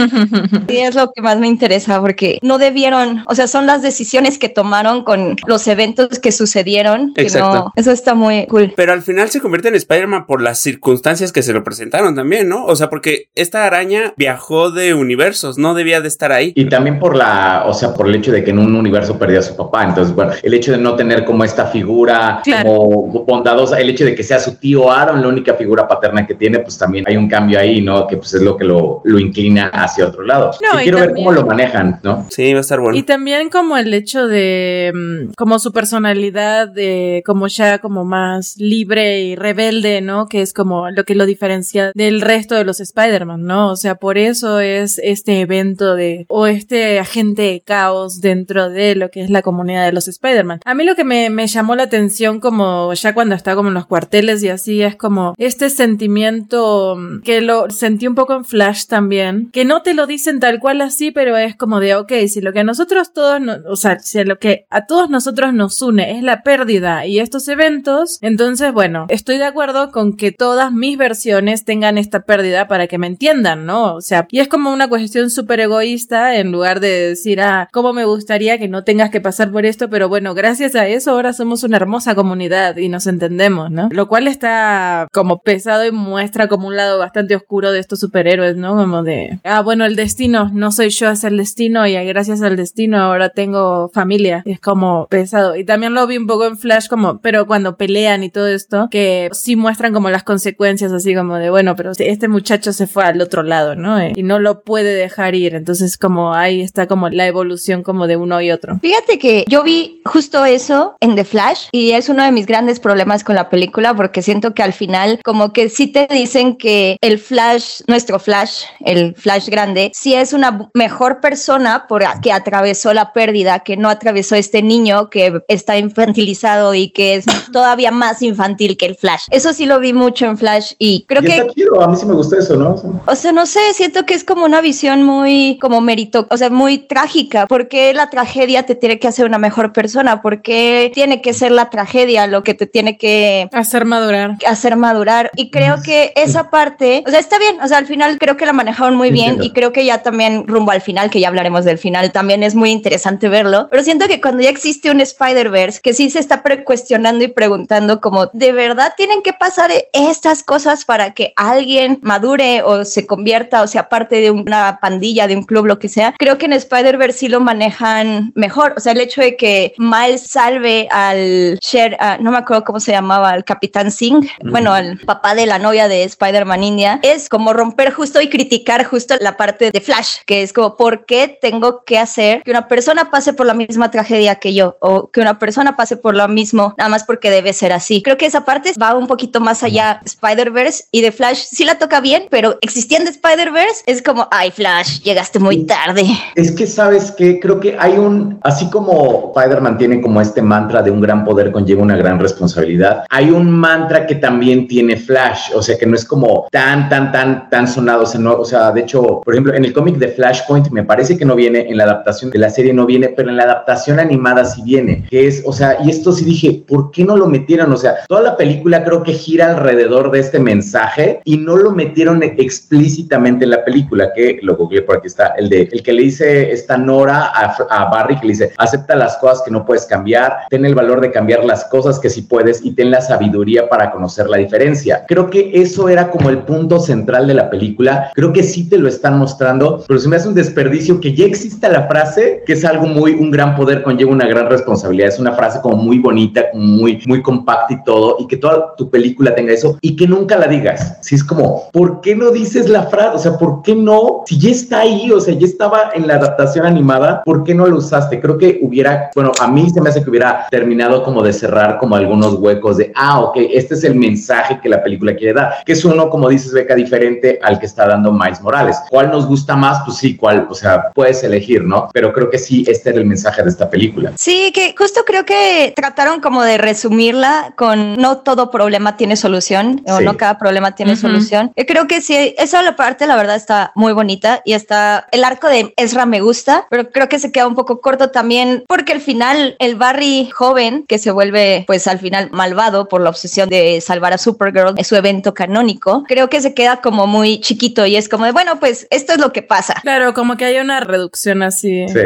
[0.68, 4.38] y es lo que más me interesa porque no debieron, o sea, son las decisiones
[4.40, 7.12] que tomaron con los eventos que sucedieron.
[7.16, 7.72] Exacto.
[7.76, 8.72] eso está muy cool.
[8.74, 12.48] Pero al final se convierte en Spider-Man por las circunstancias que se lo presentaron también,
[12.48, 12.64] ¿no?
[12.64, 16.52] O sea, porque esta araña viajó de universos, no debía de estar ahí.
[16.56, 19.38] Y también por la, o sea, por el hecho de que en un universo perdió
[19.38, 19.84] a su papá.
[19.84, 24.14] Entonces, bueno, el hecho de no tener como esta figura como bondadosa, el hecho de
[24.14, 27.28] que sea su tío Aaron la única figura paterna que tiene, pues también hay un
[27.28, 28.06] cambio ahí, ¿no?
[28.06, 30.50] Que pues es lo que lo, lo inclina hacia otro lado.
[30.60, 32.26] No, y quiero ver cómo lo manejan, ¿no?
[32.30, 32.96] Sí, va a estar bueno.
[32.96, 38.56] Y también como el hecho de, mm, como su personalidad, de como ya como más
[38.58, 40.26] libre y rebelde, ¿no?
[40.26, 43.70] Que es como lo que lo diferencia del resto de los Spider-Man, ¿no?
[43.70, 48.94] O sea, por eso es este evento de, o este agente de caos dentro de
[48.94, 50.60] lo que es la comunidad de los Spider-Man.
[50.64, 53.74] A mí lo que me, me llamó la atención como ya cuando está como en
[53.74, 58.44] los cuarteles y así es como este sentimiento mm, que lo sentí un poco en
[58.44, 62.12] Flash también, que no te lo dicen tal cual así, pero es como de, ok,
[62.28, 66.16] si lo que nosotros todos, o sea, si lo que a todos nosotros nos une
[66.16, 70.96] es la pérdida y estos eventos, entonces, bueno, estoy de acuerdo con que todas mis
[70.96, 73.94] versiones tengan esta pérdida para que me entiendan, ¿no?
[73.94, 77.92] O sea, y es como una cuestión súper egoísta en lugar de decir, ah, cómo
[77.92, 81.32] me gustaría que no tengas que pasar por esto, pero bueno, gracias a eso ahora
[81.32, 83.88] somos una hermosa comunidad y nos entendemos, ¿no?
[83.90, 88.56] Lo cual está como pesado y muestra como un lado bastante oscuro de estos superhéroes,
[88.56, 88.76] ¿no?
[88.76, 92.56] Como de, ah, bueno, el destino, no soy yo, es el destino y gracias al
[92.56, 94.09] destino ahora tengo familia.
[94.44, 95.56] Es como pesado.
[95.56, 98.88] Y también lo vi un poco en Flash como, pero cuando pelean y todo esto,
[98.90, 103.04] que sí muestran como las consecuencias así como de, bueno, pero este muchacho se fue
[103.04, 103.98] al otro lado, ¿no?
[103.98, 105.54] Eh, y no lo puede dejar ir.
[105.54, 108.78] Entonces como ahí está como la evolución como de uno y otro.
[108.80, 112.80] Fíjate que yo vi justo eso en The Flash y es uno de mis grandes
[112.80, 116.96] problemas con la película porque siento que al final como que sí te dicen que
[117.00, 122.92] el Flash, nuestro Flash, el Flash grande, sí es una mejor persona por que atravesó
[122.94, 128.22] la pérdida, que no atravesó este niño que está infantilizado y que es todavía más
[128.22, 129.26] infantil que el Flash.
[129.30, 131.40] Eso sí lo vi mucho en Flash y creo que...
[131.80, 132.76] a mí sí me gusta eso, ¿no?
[133.06, 136.50] O sea, no sé, siento que es como una visión muy como mérito, o sea,
[136.50, 137.46] muy trágica.
[137.46, 139.90] porque la tragedia te tiene que hacer una mejor persona?
[140.22, 144.36] porque tiene que ser la tragedia lo que te tiene que hacer madurar?
[144.46, 145.30] Hacer madurar.
[145.36, 148.46] Y creo que esa parte, o sea, está bien, o sea, al final creo que
[148.46, 151.64] la manejaron muy bien y creo que ya también rumbo al final, que ya hablaremos
[151.64, 153.68] del final, también es muy interesante verlo.
[153.70, 158.00] Pero siento que cuando ya existe un Spider-Verse, que sí se está cuestionando y preguntando
[158.00, 163.62] como, ¿de verdad tienen que pasar estas cosas para que alguien madure o se convierta
[163.62, 166.14] o sea parte de una pandilla, de un club, lo que sea?
[166.20, 168.74] Creo que en Spider-Verse sí lo manejan mejor.
[168.76, 172.78] O sea, el hecho de que Miles salve al Sher, ah, no me acuerdo cómo
[172.78, 177.28] se llamaba, al Capitán Singh, bueno, al papá de la novia de Spider-Man India, es
[177.28, 181.36] como romper justo y criticar justo la parte de Flash, que es como, ¿por qué
[181.40, 185.20] tengo que hacer que una persona pase por la misma tragedia que yo o que
[185.20, 188.02] una persona pase por lo mismo nada más porque debe ser así?
[188.02, 191.78] Creo que esa parte va un poquito más allá Spider-Verse y de Flash sí la
[191.78, 196.04] toca bien, pero existiendo Spider-Verse es como, ay Flash, llegaste muy tarde.
[196.34, 200.82] Es que sabes que creo que hay un, así como Spider-Man tiene como este mantra
[200.82, 205.52] de un gran poder conlleva una gran responsabilidad, hay un mantra que también tiene Flash,
[205.54, 208.44] o sea que no es como tan, tan, tan, tan sonado, o sea, no, o
[208.44, 211.68] sea de hecho, por ejemplo, en el cómic de Flashpoint me parece que no viene,
[211.68, 215.04] en la adaptación de la serie no viene, pero en la adaptación animada sí viene,
[215.08, 217.72] que es, o sea, y esto sí dije, ¿por qué no lo metieron?
[217.72, 221.72] O sea, toda la película creo que gira alrededor de este mensaje y no lo
[221.72, 225.92] metieron explícitamente en la película, que lo googleé por aquí está, el de el que
[225.92, 229.64] le dice esta Nora a, a Barry, que le dice, acepta las cosas que no
[229.64, 233.00] puedes cambiar, ten el valor de cambiar las cosas que sí puedes y ten la
[233.00, 235.04] sabiduría para conocer la diferencia.
[235.06, 238.78] Creo que eso era como el punto central de la película, creo que sí te
[238.78, 242.54] lo están mostrando, pero se me hace un desperdicio que ya exista la frase, que
[242.54, 245.08] es algo muy, un gran poder conlleva una gran responsabilidad.
[245.08, 248.90] Es una frase como muy bonita, muy, muy compacta y todo, y que toda tu
[248.90, 250.98] película tenga eso y que nunca la digas.
[251.00, 253.16] Si es como, ¿por qué no dices la frase?
[253.16, 254.22] O sea, ¿por qué no?
[254.26, 257.66] Si ya está ahí, o sea, ya estaba en la adaptación animada, ¿por qué no
[257.66, 258.20] lo usaste?
[258.20, 261.78] Creo que hubiera, bueno, a mí se me hace que hubiera terminado como de cerrar
[261.78, 265.54] como algunos huecos de, ah, ok, este es el mensaje que la película quiere dar,
[265.64, 268.78] que es uno, como dices, Beca, diferente al que está dando Miles Morales.
[268.88, 269.82] ¿Cuál nos gusta más?
[269.84, 271.88] Pues sí, cuál, o sea, puedes elegir, ¿no?
[271.92, 274.12] Pero creo que sí, este era el mensaje de esta película.
[274.16, 279.82] Sí, que justo creo que trataron como de resumirla con no todo problema tiene solución
[279.86, 281.52] o no cada problema tiene solución.
[281.56, 285.24] Yo creo que sí, esa la parte la verdad está muy bonita y está el
[285.24, 288.92] arco de Ezra me gusta, pero creo que se queda un poco corto también porque
[288.92, 293.48] al final el Barry joven que se vuelve pues al final malvado por la obsesión
[293.48, 297.86] de salvar a Supergirl es su evento canónico, creo que se queda como muy chiquito
[297.86, 299.74] y es como de bueno pues esto es lo que pasa.
[299.82, 301.86] Claro, como que hay una reducción así.
[301.88, 302.00] Sí.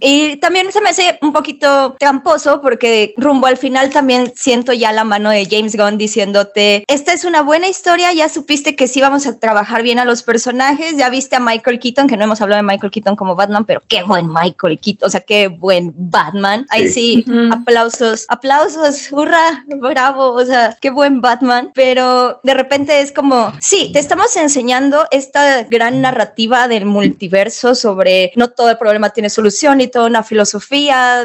[0.00, 4.92] Y también se me hace un poquito tramposo porque rumbo al final también siento ya
[4.92, 9.00] la mano de James Gunn diciéndote, esta es una buena historia, ya supiste que sí
[9.00, 12.40] vamos a trabajar bien a los personajes, ya viste a Michael Keaton, que no hemos
[12.40, 15.94] hablado de Michael Keaton como Batman, pero qué buen Michael Keaton, o sea, qué buen
[15.96, 16.66] Batman.
[16.70, 23.12] Ahí sí, aplausos, aplausos, hurra, bravo, o sea, qué buen Batman, pero de repente es
[23.12, 29.10] como, sí, te estamos enseñando esta gran narrativa del multiverso sobre no todo el problema
[29.10, 30.39] tiene solución y toda una filosofía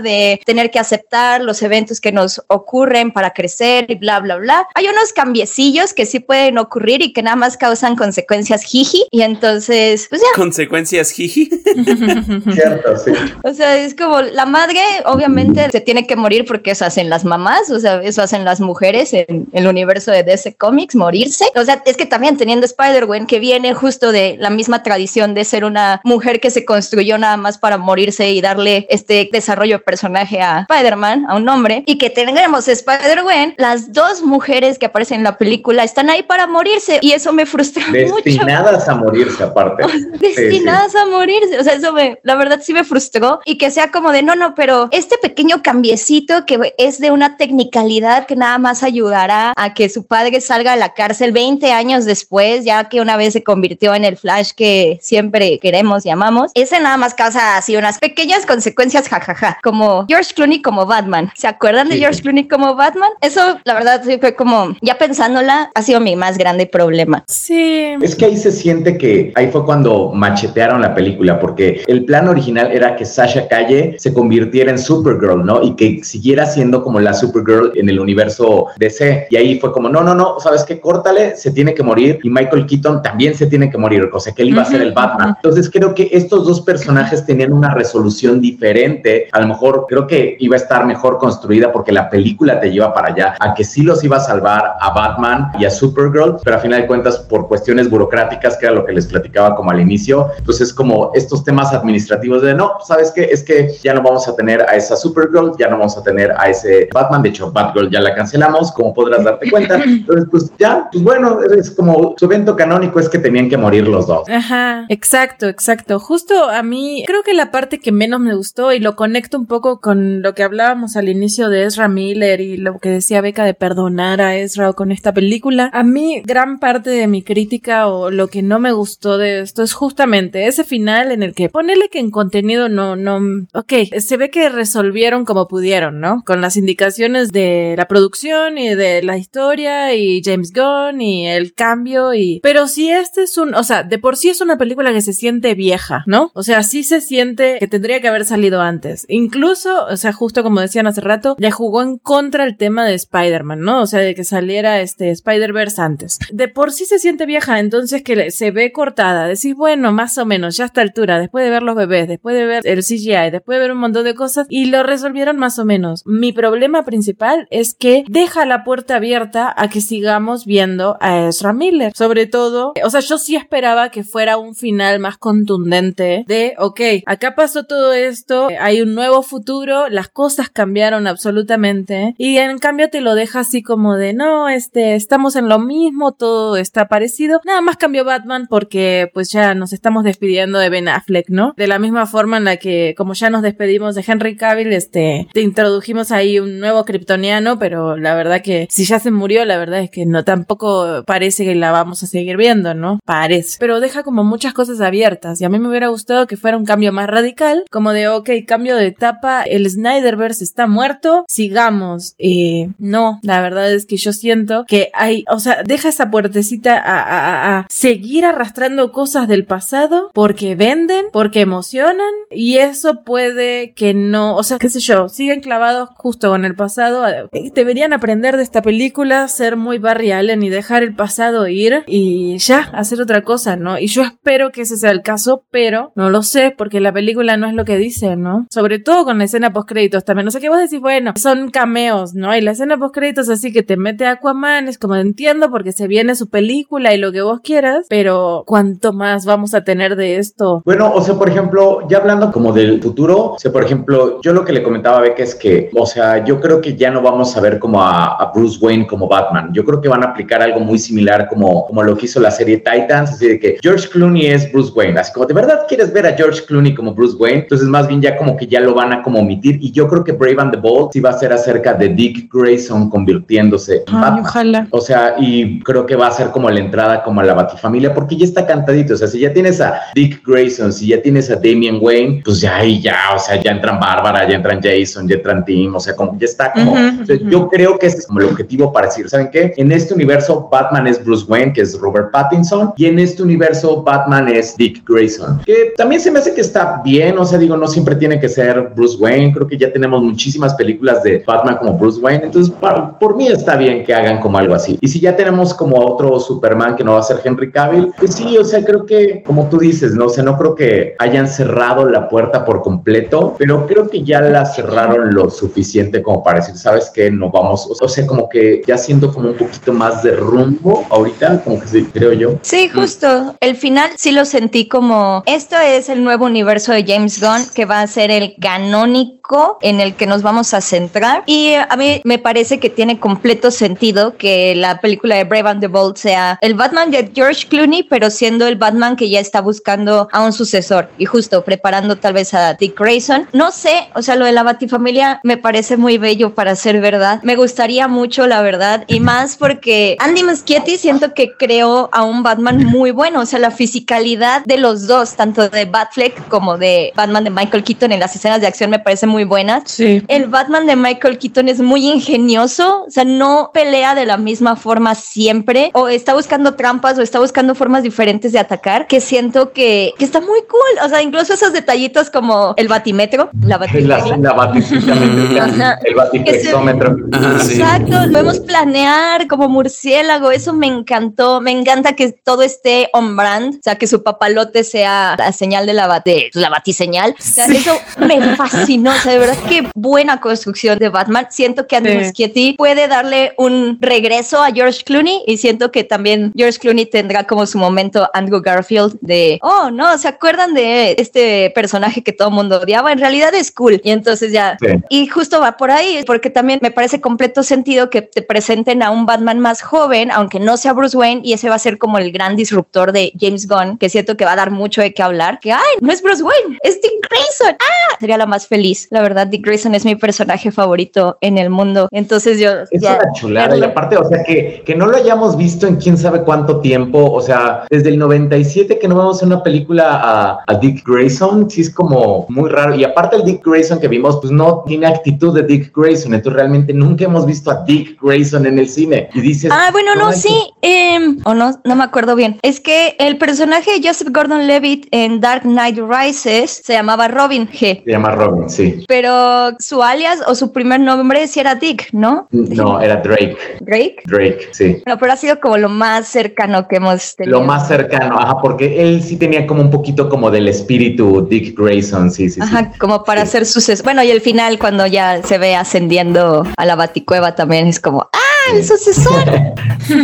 [0.01, 4.67] de tener que aceptar los eventos que nos ocurren para crecer y bla, bla, bla.
[4.75, 9.21] Hay unos cambiecillos que sí pueden ocurrir y que nada más causan consecuencias jiji y
[9.21, 10.27] entonces, pues ya.
[10.35, 11.45] Consecuencias jiji.
[12.53, 13.11] Cierto, sí.
[13.43, 17.25] O sea, es como la madre, obviamente, se tiene que morir porque eso hacen las
[17.25, 21.45] mamás, o sea, eso hacen las mujeres en el universo de DC Comics, morirse.
[21.55, 25.45] O sea, es que también teniendo Spider-Man, que viene justo de la misma tradición de
[25.45, 29.83] ser una mujer que se construyó nada más para morirse y darle este desarrollo de
[29.83, 35.17] personaje a Spider-Man, a un hombre, y que tengamos Spider-Man, las dos mujeres que aparecen
[35.19, 38.15] en la película están ahí para morirse y eso me frustra mucho.
[38.23, 39.85] Destinadas a morirse aparte.
[40.19, 43.91] Destinadas a morirse, o sea, eso me, la verdad sí me frustró y que sea
[43.91, 48.57] como de, no, no, pero este pequeño cambiecito que es de una tecnicalidad que nada
[48.57, 53.01] más ayudará a que su padre salga de la cárcel 20 años después, ya que
[53.01, 57.13] una vez se convirtió en el Flash que siempre queremos y amamos, ese nada más
[57.13, 61.31] causa así unas pequeñas consecuencias, jajaja, como George Clooney como Batman.
[61.35, 63.09] ¿Se acuerdan de George Clooney como Batman?
[63.21, 67.23] Eso, la verdad, sí fue como, ya pensándola, ha sido mi más grande problema.
[67.27, 67.95] Sí.
[68.01, 72.27] Es que ahí se siente que ahí fue cuando machetearon la película, porque el plan
[72.27, 75.61] original era que Sasha Calle se convirtiera en Supergirl, ¿no?
[75.63, 79.27] Y que siguiera siendo como la Supergirl en el universo DC.
[79.29, 80.79] Y ahí fue como, no, no, no, ¿sabes qué?
[80.79, 82.19] Córtale, se tiene que morir.
[82.23, 84.81] Y Michael Keaton también se tiene que morir, o sea, que él iba a ser
[84.81, 85.35] el Batman.
[85.35, 88.84] Entonces creo que estos dos personajes tenían una resolución diferente.
[89.31, 92.93] A lo mejor creo que iba a estar mejor construida porque la película te lleva
[92.93, 96.55] para allá, a que sí los iba a salvar a Batman y a Supergirl, pero
[96.55, 99.79] a final de cuentas por cuestiones burocráticas, que era lo que les platicaba como al
[99.79, 103.23] inicio, pues es como estos temas administrativos de no, ¿sabes qué?
[103.23, 106.33] Es que ya no vamos a tener a esa Supergirl, ya no vamos a tener
[106.37, 109.75] a ese Batman, de hecho Batgirl ya la cancelamos, como podrás darte cuenta.
[109.83, 113.87] Entonces, pues ya, pues bueno, es como su evento canónico es que tenían que morir
[113.87, 114.27] los dos.
[114.29, 115.99] Ajá, exacto, exacto.
[115.99, 119.45] Justo a mí, creo que la parte que menos me gustó y lo conecto un
[119.45, 123.43] poco con lo que hablábamos al inicio de Ezra Miller y lo que decía Beca
[123.45, 125.69] de perdonar a Ezra con esta película.
[125.73, 129.63] A mí, gran parte de mi crítica o lo que no me gustó de esto
[129.63, 133.19] es justamente ese final en el que ponele que en contenido no, no,
[133.53, 136.23] ok, se ve que resolvieron como pudieron, ¿no?
[136.25, 141.53] Con las indicaciones de la producción y de la historia y James Gunn y el
[141.53, 144.91] cambio y, pero si este es un, o sea, de por sí es una película
[144.91, 146.31] que se siente vieja, ¿no?
[146.33, 149.05] O sea, sí se siente que tendría que haber salido antes.
[149.09, 152.93] Incluso, o sea, justo como decían hace rato, le jugó en contra el tema de
[152.95, 153.81] Spider-Man, ¿no?
[153.81, 156.19] O sea, de que saliera este Spider-Verse antes.
[156.31, 159.27] De por sí se siente vieja, entonces que se ve cortada.
[159.27, 162.35] Decís, bueno, más o menos, ya a esta altura, después de ver los bebés, después
[162.35, 165.59] de ver el CGI, después de ver un montón de cosas, y lo resolvieron más
[165.59, 166.03] o menos.
[166.05, 171.53] Mi problema principal es que deja la puerta abierta a que sigamos viendo a Ezra
[171.53, 171.91] Miller.
[171.95, 176.81] Sobre todo, o sea, yo sí esperaba que fuera un final más contundente de, ok,
[177.05, 182.89] acá pasó todo esto, hay un nuevo futuro, las cosas cambiaron absolutamente, y en cambio
[182.89, 187.41] te lo deja así como de, no, este, estamos en lo mismo, todo está parecido,
[187.45, 191.53] nada más cambió Batman porque pues ya nos estamos despidiendo de Ben Affleck, ¿no?
[191.57, 195.27] De la misma forma en la que, como ya nos despedimos de Henry Cavill, este,
[195.33, 199.57] te introdujimos ahí un nuevo kryptoniano, pero la verdad que si ya se murió, la
[199.57, 202.99] verdad es que no tampoco parece que la vamos a seguir viendo, ¿no?
[203.05, 203.57] Parece.
[203.59, 206.65] Pero deja como muchas cosas abiertas y a mí me hubiera gustado que fuera un
[206.65, 212.15] cambio más radical, como de, ok, cambio de etapa, el Snyderverse está muerto, sigamos.
[212.17, 216.77] Eh, no, la verdad es que yo siento que hay, o sea, deja esa puertecita
[216.77, 223.73] a, a, a seguir arrastrando cosas del pasado porque venden, porque emocionan y eso puede
[223.73, 227.07] que no, o sea, qué sé yo, siguen clavados justo con el pasado.
[227.07, 231.83] Eh, deberían aprender de esta película, ser muy Barry Allen y dejar el pasado ir
[231.87, 233.79] y ya, hacer otra cosa, ¿no?
[233.79, 237.37] Y yo espero que ese sea el caso, pero no lo sé porque la película
[237.37, 238.15] no es lo que dice,
[238.49, 240.27] Sobre todo con la escena post créditos también.
[240.27, 242.35] O sea, que vos decís, bueno, son cameos, ¿no?
[242.35, 245.87] Y la escena post créditos así que te mete Aquaman, es como entiendo porque se
[245.87, 250.17] viene su película y lo que vos quieras, pero ¿cuánto más vamos a tener de
[250.17, 250.61] esto?
[250.65, 254.33] Bueno, o sea, por ejemplo, ya hablando como del futuro, o sea, por ejemplo, yo
[254.33, 257.01] lo que le comentaba a Beck es que, o sea, yo creo que ya no
[257.01, 259.51] vamos a ver como a, a Bruce Wayne como Batman.
[259.53, 262.31] Yo creo que van a aplicar algo muy similar como, como lo que hizo la
[262.31, 265.91] serie Titans, así de que George Clooney es Bruce Wayne, así como de verdad quieres
[265.93, 268.73] ver a George Clooney como Bruce Wayne, entonces más bien ya como que ya lo
[268.73, 271.13] van a como omitir y yo creo que Brave and the Bold sí va a
[271.13, 274.19] ser acerca de Dick Grayson convirtiéndose en Batman.
[274.21, 274.67] ojalá.
[274.71, 277.93] O sea, y creo que va a ser como la entrada como a la Batifamilia
[277.93, 281.29] porque ya está cantadito, o sea, si ya tienes a Dick Grayson, si ya tienes
[281.29, 285.07] a Damian Wayne, pues ya ahí ya, o sea, ya entran Bárbara, ya entran Jason,
[285.07, 287.29] ya entran Tim, o sea, como ya está como, Ujú, o sea, ujú.
[287.29, 289.53] yo creo que ese es como el objetivo para decir, ¿saben qué?
[289.57, 293.83] En este universo Batman es Bruce Wayne, que es Robert Pattinson, y en este universo
[293.83, 297.57] Batman es Dick Grayson, que también se me hace que está bien, o sea, digo,
[297.57, 301.57] no siempre tiene que ser Bruce Wayne, creo que ya tenemos muchísimas películas de Batman
[301.57, 304.77] como Bruce Wayne, entonces para- por mí está bien que hagan como algo así.
[304.81, 308.13] Y si ya tenemos como otro Superman que no va a ser Henry Cavill, pues
[308.13, 311.27] sí, o sea, creo que, como tú dices, no o sea, no creo que hayan
[311.27, 316.39] cerrado la puerta por completo, pero creo que ya la cerraron lo suficiente como para
[316.39, 317.09] decir, ¿sabes qué?
[317.09, 321.41] No vamos, o sea, como que ya siento como un poquito más de rumbo ahorita,
[321.43, 322.35] como que sí, creo yo.
[322.43, 323.35] Sí, justo.
[323.39, 327.65] El final sí lo sentí como esto es el nuevo universo de James Gunn que
[327.65, 331.23] va a ser el canónico en el que nos vamos a centrar.
[331.25, 335.61] Y a mí me parece que tiene completo sentido que la película de Brave and
[335.61, 339.39] the Bold sea el Batman de George Clooney, pero siendo el Batman que ya está
[339.39, 343.27] buscando a un sucesor y justo preparando tal vez a Dick Grayson.
[343.31, 347.21] No sé, o sea, lo de la Batifamilia me parece muy bello para ser verdad.
[347.23, 352.23] Me gustaría mucho, la verdad, y más porque Andy Muschietti siento que creó a un
[352.23, 356.91] Batman muy bueno, o sea, la fisicalidad de los dos, tanto de Batfleck como de
[356.95, 359.63] Batman de Michael Keaton en las escenas de acción me parecen muy buenas.
[359.65, 360.03] Sí.
[360.07, 364.55] El Batman de Michael Keaton es muy ingenioso, o sea, no pelea de la misma
[364.55, 369.51] forma siempre, o está buscando trampas, o está buscando formas diferentes de atacar, que siento
[369.53, 370.85] que, que está muy cool.
[370.85, 375.35] O sea, incluso esos detallitos como el batimetro, la La, batimetro.
[375.35, 375.79] la Ajá.
[375.83, 376.95] el batiflexómetro.
[377.13, 377.53] Ah, sí.
[377.61, 383.55] Exacto, podemos planear como murciélago, eso me encantó, me encanta que todo esté on brand,
[383.55, 387.45] o sea, que su papalote sea la señal de la, bate, la batiseñal, o sea,
[387.47, 387.57] Sí.
[387.57, 391.89] eso me fascinó, o sea, de verdad qué buena construcción de Batman, siento que Andy
[391.91, 391.97] Sí.
[391.97, 397.25] Muschietti puede darle un regreso a George Clooney y siento que también George Clooney tendrá
[397.25, 402.29] como su momento Andrew Garfield de, oh, no, ¿se acuerdan de este personaje que todo
[402.29, 402.91] el mundo odiaba?
[402.91, 404.67] En realidad es cool, y entonces ya Sí.
[404.89, 408.91] y justo va por ahí, porque también me parece completo sentido que te presenten a
[408.91, 411.97] un Batman más joven, aunque no sea Bruce Wayne, y ese va a ser como
[411.97, 415.03] el gran disruptor de James Gunn, que siento que va a dar mucho de qué
[415.03, 415.39] hablar.
[415.39, 417.54] Que, ay, no es Bruce Wayne, es Dick Grayson.
[417.59, 418.87] Ah, sería la más feliz.
[418.91, 421.87] La verdad, Dick Grayson es mi personaje favorito en el mundo.
[421.91, 422.99] Entonces yo Es ya.
[423.01, 423.57] una chulada.
[423.57, 427.11] Y aparte, o sea, que, que no lo hayamos visto en quién sabe cuánto tiempo.
[427.11, 431.61] O sea, desde el 97 que no vemos una película a, a Dick Grayson, sí
[431.61, 432.75] es como muy raro.
[432.75, 436.13] Y aparte, el Dick Grayson que vimos, pues no tiene actitud de Dick Grayson.
[436.13, 439.09] Entonces, realmente nunca hemos visto a Dick Grayson en el cine.
[439.13, 439.51] Y dices.
[439.53, 442.39] Ah, bueno, no, sí, em, o no, no me acuerdo bien.
[442.41, 447.83] Es que el personaje de Joseph Gordon-Levitt en Dark Knight Rises se llamaba Robin G.
[447.83, 448.83] Se llama Robin, sí.
[448.87, 452.27] Pero su alias o su primer nombre sí era Dick, ¿no?
[452.31, 453.37] No, era Drake.
[453.61, 453.97] Drake.
[454.05, 454.81] Drake, sí.
[454.85, 457.39] No, pero ha sido como lo más cercano que hemos tenido.
[457.39, 461.57] Lo más cercano, ajá, porque él sí tenía como un poquito como del espíritu Dick
[461.57, 462.41] Grayson, sí, sí, sí.
[462.41, 463.27] Ajá, como para Sí.
[463.27, 463.83] hacer suceso.
[463.83, 468.01] Bueno, y el final, cuando ya se ve ascendiendo a la Baticueva, también es como,
[468.11, 468.19] ¡ah,
[468.53, 469.23] el sucesor!